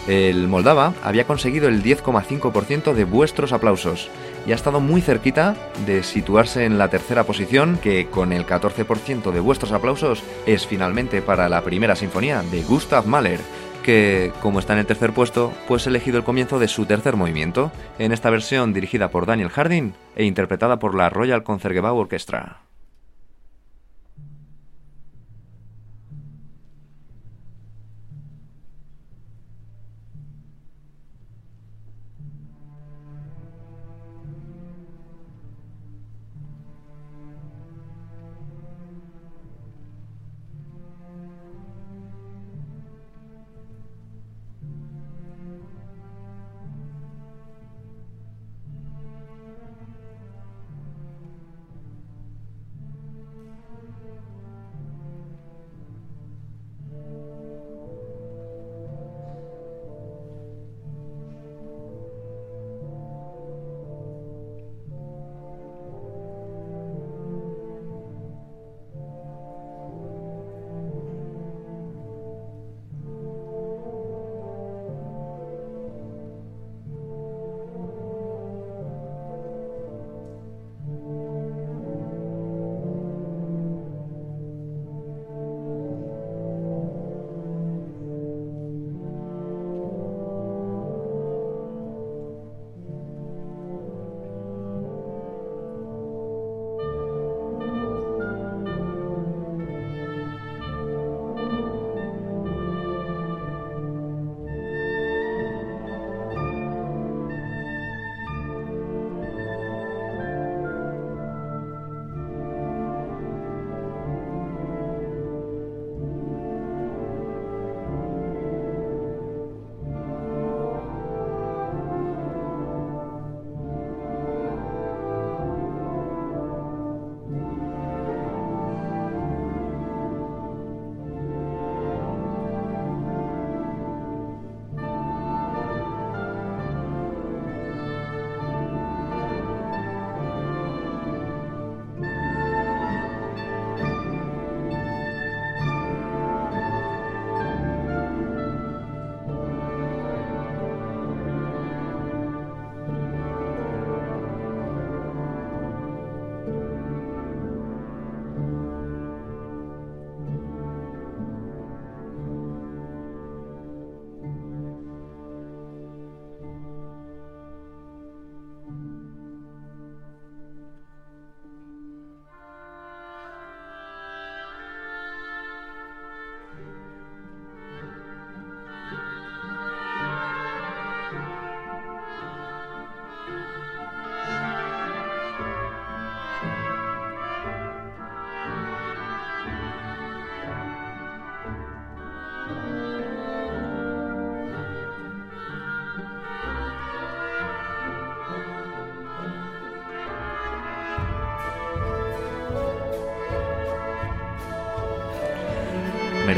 El 0.07 0.47
Moldava 0.47 0.93
había 1.01 1.25
conseguido 1.25 1.67
el 1.67 1.81
10,5% 1.81 2.93
de 2.93 3.03
vuestros 3.03 3.51
aplausos 3.51 4.11
y 4.45 4.51
ha 4.51 4.55
estado 4.55 4.79
muy 4.79 5.01
cerquita 5.01 5.55
de 5.87 6.03
situarse 6.03 6.63
en 6.65 6.77
la 6.77 6.89
tercera 6.89 7.23
posición, 7.23 7.79
que 7.81 8.09
con 8.11 8.31
el 8.31 8.45
14% 8.45 9.31
de 9.31 9.39
vuestros 9.39 9.71
aplausos 9.71 10.21
es 10.45 10.67
finalmente 10.67 11.23
para 11.23 11.49
la 11.49 11.63
primera 11.63 11.95
sinfonía 11.95 12.43
de 12.43 12.61
Gustav 12.61 13.07
Mahler, 13.07 13.39
que, 13.81 14.31
como 14.41 14.59
está 14.59 14.73
en 14.73 14.79
el 14.79 14.85
tercer 14.85 15.13
puesto, 15.13 15.51
pues 15.67 15.85
ha 15.85 15.89
elegido 15.89 16.17
el 16.17 16.23
comienzo 16.23 16.59
de 16.59 16.67
su 16.67 16.85
tercer 16.85 17.15
movimiento, 17.15 17.71
en 17.99 18.11
esta 18.11 18.29
versión 18.29 18.73
dirigida 18.73 19.09
por 19.09 19.25
Daniel 19.25 19.49
Harding 19.49 19.93
e 20.15 20.25
interpretada 20.25 20.79
por 20.79 20.95
la 20.95 21.09
Royal 21.09 21.43
Concertgebouw 21.43 21.97
Orchestra. 21.97 22.70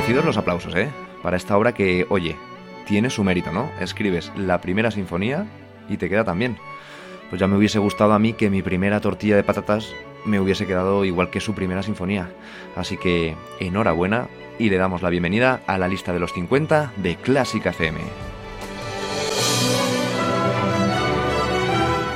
Los 0.08 0.38
aplausos, 0.38 0.74
¿eh? 0.76 0.90
Para 1.22 1.36
esta 1.36 1.58
obra 1.58 1.74
que, 1.74 2.06
oye, 2.10 2.38
tiene 2.86 3.10
su 3.10 3.26
mérito, 3.26 3.52
¿no? 3.52 3.70
Escribes 3.82 4.32
la 4.38 4.62
primera 4.62 4.90
sinfonía 4.90 5.46
y 5.90 5.98
te 5.98 6.08
queda 6.08 6.24
también. 6.24 6.58
Pues 7.30 7.42
ya 7.42 7.48
me 7.48 7.58
hubiese 7.58 7.78
gustado 7.78 8.14
a 8.14 8.20
mí 8.20 8.32
que 8.32 8.50
mi 8.50 8.62
primera 8.62 9.02
tortilla 9.02 9.36
de 9.36 9.44
patatas 9.44 9.94
me 10.24 10.40
hubiese 10.40 10.66
quedado 10.66 11.04
igual 11.04 11.30
que 11.30 11.42
su 11.42 11.54
primera 11.54 11.84
sinfonía. 11.84 12.30
Así 12.78 12.96
que 12.96 13.36
enhorabuena 13.60 14.28
y 14.60 14.70
le 14.70 14.78
damos 14.78 15.02
la 15.02 15.10
bienvenida 15.10 15.60
a 15.68 15.78
la 15.78 15.90
lista 15.90 16.14
de 16.14 16.20
los 16.20 16.32
50 16.32 16.94
de 16.98 17.16
Clásica 17.18 17.72
FM. 17.72 18.00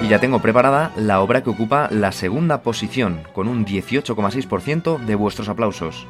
Y 0.03 0.07
ya 0.07 0.19
tengo 0.19 0.39
preparada 0.39 0.93
la 0.95 1.19
obra 1.19 1.43
que 1.43 1.49
ocupa 1.49 1.89
la 1.91 2.13
segunda 2.13 2.61
posición, 2.61 3.23
con 3.33 3.49
un 3.49 3.65
18,6% 3.65 4.97
de 4.99 5.15
vuestros 5.15 5.49
aplausos. 5.49 6.07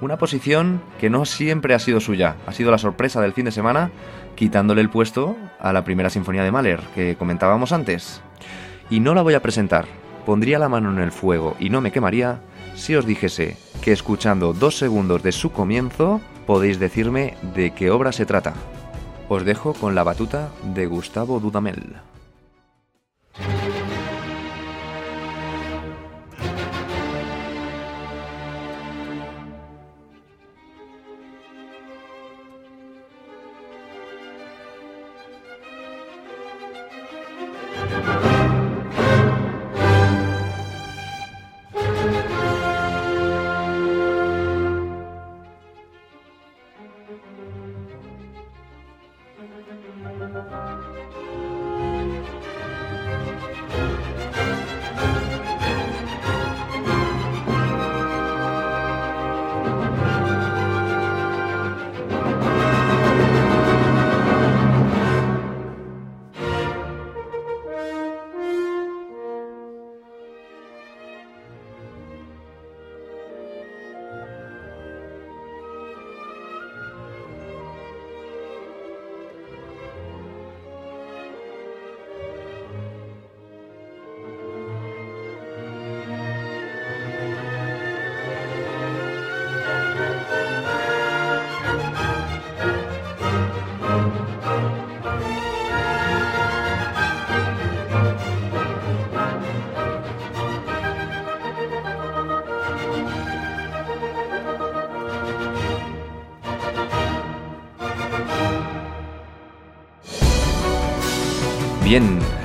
Una 0.00 0.16
posición 0.16 0.80
que 1.00 1.10
no 1.10 1.24
siempre 1.24 1.74
ha 1.74 1.80
sido 1.80 1.98
suya, 1.98 2.36
ha 2.46 2.52
sido 2.52 2.70
la 2.70 2.78
sorpresa 2.78 3.20
del 3.20 3.32
fin 3.32 3.46
de 3.46 3.50
semana, 3.50 3.90
quitándole 4.36 4.80
el 4.80 4.90
puesto 4.90 5.36
a 5.58 5.72
la 5.72 5.82
primera 5.82 6.08
sinfonía 6.08 6.44
de 6.44 6.52
Mahler, 6.52 6.80
que 6.94 7.16
comentábamos 7.16 7.72
antes. 7.72 8.20
Y 8.90 9.00
no 9.00 9.14
la 9.14 9.22
voy 9.22 9.34
a 9.34 9.42
presentar, 9.42 9.86
pondría 10.24 10.60
la 10.60 10.68
mano 10.68 10.92
en 10.92 10.98
el 10.98 11.10
fuego 11.10 11.56
y 11.58 11.70
no 11.70 11.80
me 11.80 11.90
quemaría 11.90 12.40
si 12.76 12.94
os 12.94 13.06
dijese 13.06 13.56
que 13.82 13.90
escuchando 13.90 14.52
dos 14.52 14.78
segundos 14.78 15.24
de 15.24 15.32
su 15.32 15.50
comienzo 15.50 16.20
podéis 16.46 16.78
decirme 16.78 17.36
de 17.54 17.72
qué 17.72 17.90
obra 17.90 18.12
se 18.12 18.24
trata. 18.24 18.54
Os 19.28 19.44
dejo 19.44 19.74
con 19.74 19.96
la 19.96 20.04
batuta 20.04 20.50
de 20.62 20.86
Gustavo 20.86 21.40
Dudamel. 21.40 21.96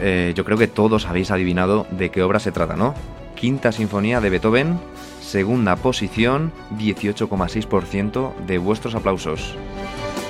Eh, 0.05 0.33
yo 0.35 0.43
creo 0.43 0.57
que 0.57 0.67
todos 0.67 1.05
habéis 1.05 1.31
adivinado 1.31 1.87
de 1.91 2.09
qué 2.11 2.23
obra 2.23 2.41
se 2.41 2.51
trata, 2.51 2.75
¿no? 2.75 2.93
Quinta 3.35 3.71
Sinfonía 3.71 4.19
de 4.19 4.29
Beethoven, 4.29 4.77
segunda 5.21 5.77
posición, 5.77 6.51
18,6% 6.77 8.35
de 8.45 8.57
vuestros 8.57 8.95
aplausos. 8.95 9.55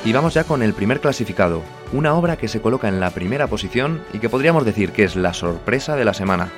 Y 0.05 0.13
vamos 0.13 0.36
ya 0.36 0.43
con 0.43 0.61
el 0.61 0.76
primer 0.76 0.99
clasificado, 0.99 1.63
una 1.91 2.13
obra 2.13 2.38
que 2.38 2.47
se 2.47 2.61
coloca 2.61 2.88
en 2.88 2.99
la 2.99 3.09
primera 3.09 3.47
posición 3.47 4.03
y 4.13 4.19
que 4.19 4.30
podríamos 4.30 4.63
decir 4.63 4.91
que 4.91 5.05
es 5.05 5.15
la 5.15 5.34
sorpresa 5.34 5.95
de 5.95 6.05
la 6.05 6.13
semana. 6.13 6.51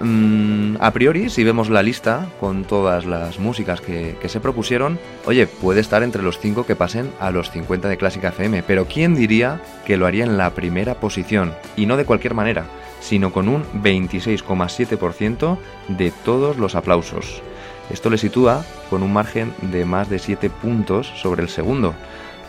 Mm, 0.00 0.76
a 0.80 0.90
priori, 0.92 1.28
si 1.28 1.44
vemos 1.44 1.68
la 1.68 1.82
lista 1.82 2.26
con 2.40 2.64
todas 2.64 3.04
las 3.04 3.38
músicas 3.38 3.82
que, 3.82 4.16
que, 4.20 4.30
se 4.30 4.40
propusieron, 4.40 4.98
oye, 5.26 5.46
puede 5.46 5.80
estar 5.80 6.02
entre 6.02 6.22
los 6.22 6.38
5 6.38 6.64
que 6.64 6.74
pasen 6.74 7.12
a 7.20 7.30
los 7.30 7.50
50 7.50 7.86
de 7.86 7.98
Clásica 7.98 8.28
FM, 8.28 8.62
pero 8.62 8.86
¿quién 8.86 9.14
diría 9.14 9.60
que 9.84 9.98
lo 9.98 10.06
haría 10.06 10.24
en 10.24 10.38
la 10.38 10.54
primera 10.54 10.94
posición? 10.94 11.54
Y 11.76 11.84
no 11.84 11.98
de 11.98 12.06
cualquier 12.06 12.32
manera, 12.32 12.64
sino 13.00 13.30
con 13.30 13.48
un 13.48 13.64
26,7% 13.82 15.58
de 15.88 16.12
todos 16.24 16.56
los 16.56 16.74
aplausos. 16.74 17.42
Esto 17.90 18.08
le 18.08 18.18
sitúa 18.18 18.64
con 18.88 19.02
un 19.02 19.12
margen 19.12 19.52
de 19.60 19.84
más 19.84 20.08
de 20.08 20.18
7 20.18 20.48
puntos 20.48 21.12
sobre 21.16 21.42
el 21.42 21.50
segundo. 21.50 21.94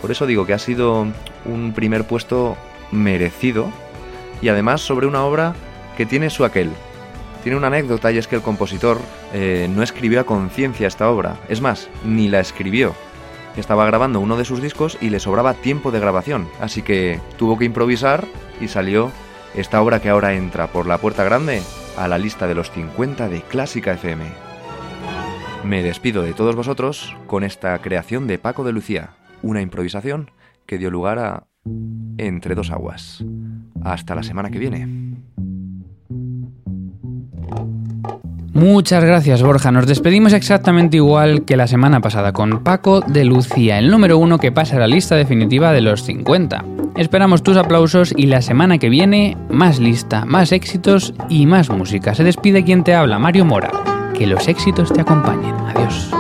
Por 0.02 0.12
eso 0.12 0.26
digo 0.26 0.46
que 0.46 0.54
ha 0.54 0.60
sido 0.60 1.06
un 1.46 1.74
primer 1.74 2.06
puesto 2.06 2.56
merecido 2.92 3.70
y 4.42 4.48
además 4.48 4.82
sobre 4.82 5.08
una 5.08 5.24
obra 5.24 5.54
que 5.98 6.06
tiene 6.06 6.30
su 6.30 6.46
aquel, 6.46 6.70
tiene 7.44 7.58
una 7.58 7.68
anécdota 7.68 8.12
y 8.12 8.18
es 8.18 8.28
que 8.28 8.36
el 8.36 8.42
compositor 8.42 9.00
eh, 9.34 9.68
no 9.74 9.84
escribió 9.84 10.20
a 10.20 10.26
conciencia 10.26 10.88
esta 10.88 11.10
obra. 11.10 11.38
Es 11.50 11.62
más, 11.62 11.90
ni 12.06 12.28
la 12.28 12.40
escribió. 12.40 12.94
Estaba 13.58 13.86
grabando 13.86 14.20
uno 14.20 14.38
de 14.38 14.46
sus 14.46 14.62
discos 14.62 14.98
y 15.02 15.10
le 15.10 15.20
sobraba 15.20 15.56
tiempo 15.56 15.92
de 15.92 16.00
grabación, 16.00 16.48
así 16.62 16.82
que 16.82 17.20
tuvo 17.38 17.58
que 17.58 17.66
improvisar 17.66 18.26
y 18.62 18.70
salió 18.70 19.12
esta 19.56 19.82
obra 19.82 20.02
que 20.02 20.10
ahora 20.10 20.34
entra 20.34 20.68
por 20.68 20.88
la 20.88 21.00
puerta 21.00 21.24
grande 21.24 21.62
a 21.98 22.08
la 22.08 22.18
lista 22.18 22.48
de 22.48 22.56
los 22.56 22.72
50 22.72 23.28
de 23.28 23.42
Clásica 23.42 23.94
FM. 23.94 24.24
Me 25.66 25.84
despido 25.84 26.24
de 26.24 26.34
todos 26.34 26.56
vosotros 26.56 27.16
con 27.28 27.44
esta 27.44 27.78
creación 27.80 28.26
de 28.28 28.40
Paco 28.40 28.64
de 28.64 28.72
Lucía, 28.72 29.12
una 29.42 29.62
improvisación 29.62 30.32
que 30.66 30.78
dio 30.78 30.90
lugar 30.90 31.20
a 31.20 31.48
Entre 32.18 32.56
dos 32.56 32.72
aguas. 32.72 33.24
Hasta 33.84 34.16
la 34.16 34.24
semana 34.24 34.50
que 34.50 34.60
viene. 34.60 35.11
Muchas 38.54 39.04
gracias 39.04 39.42
Borja, 39.42 39.72
nos 39.72 39.88
despedimos 39.88 40.34
exactamente 40.34 40.98
igual 40.98 41.46
que 41.46 41.56
la 41.56 41.68
semana 41.68 42.02
pasada 42.02 42.34
con 42.34 42.64
Paco 42.64 43.00
de 43.00 43.24
Lucía, 43.24 43.80
el 43.80 43.90
número 43.90 44.18
uno 44.18 44.40
que 44.40 44.52
pasa 44.52 44.76
a 44.76 44.80
la 44.80 44.88
lista 44.88 45.16
definitiva 45.16 45.72
de 45.72 45.80
los 45.80 46.04
50. 46.04 46.66
Esperamos 46.98 47.44
tus 47.44 47.56
aplausos 47.56 48.14
y 48.16 48.26
la 48.26 48.42
semana 48.42 48.78
que 48.78 48.90
viene 48.90 49.38
más 49.50 49.80
lista, 49.80 50.26
más 50.26 50.52
éxitos 50.52 51.14
y 51.30 51.46
más 51.46 51.70
música. 51.70 52.14
Se 52.14 52.26
despide 52.26 52.66
quien 52.66 52.84
te 52.84 52.94
habla, 52.94 53.18
Mario 53.18 53.46
Mora. 53.46 53.72
Que 54.14 54.28
los 54.28 54.48
éxitos 54.50 54.92
te 54.92 55.00
acompañen. 55.00 55.56
Adiós. 55.74 56.12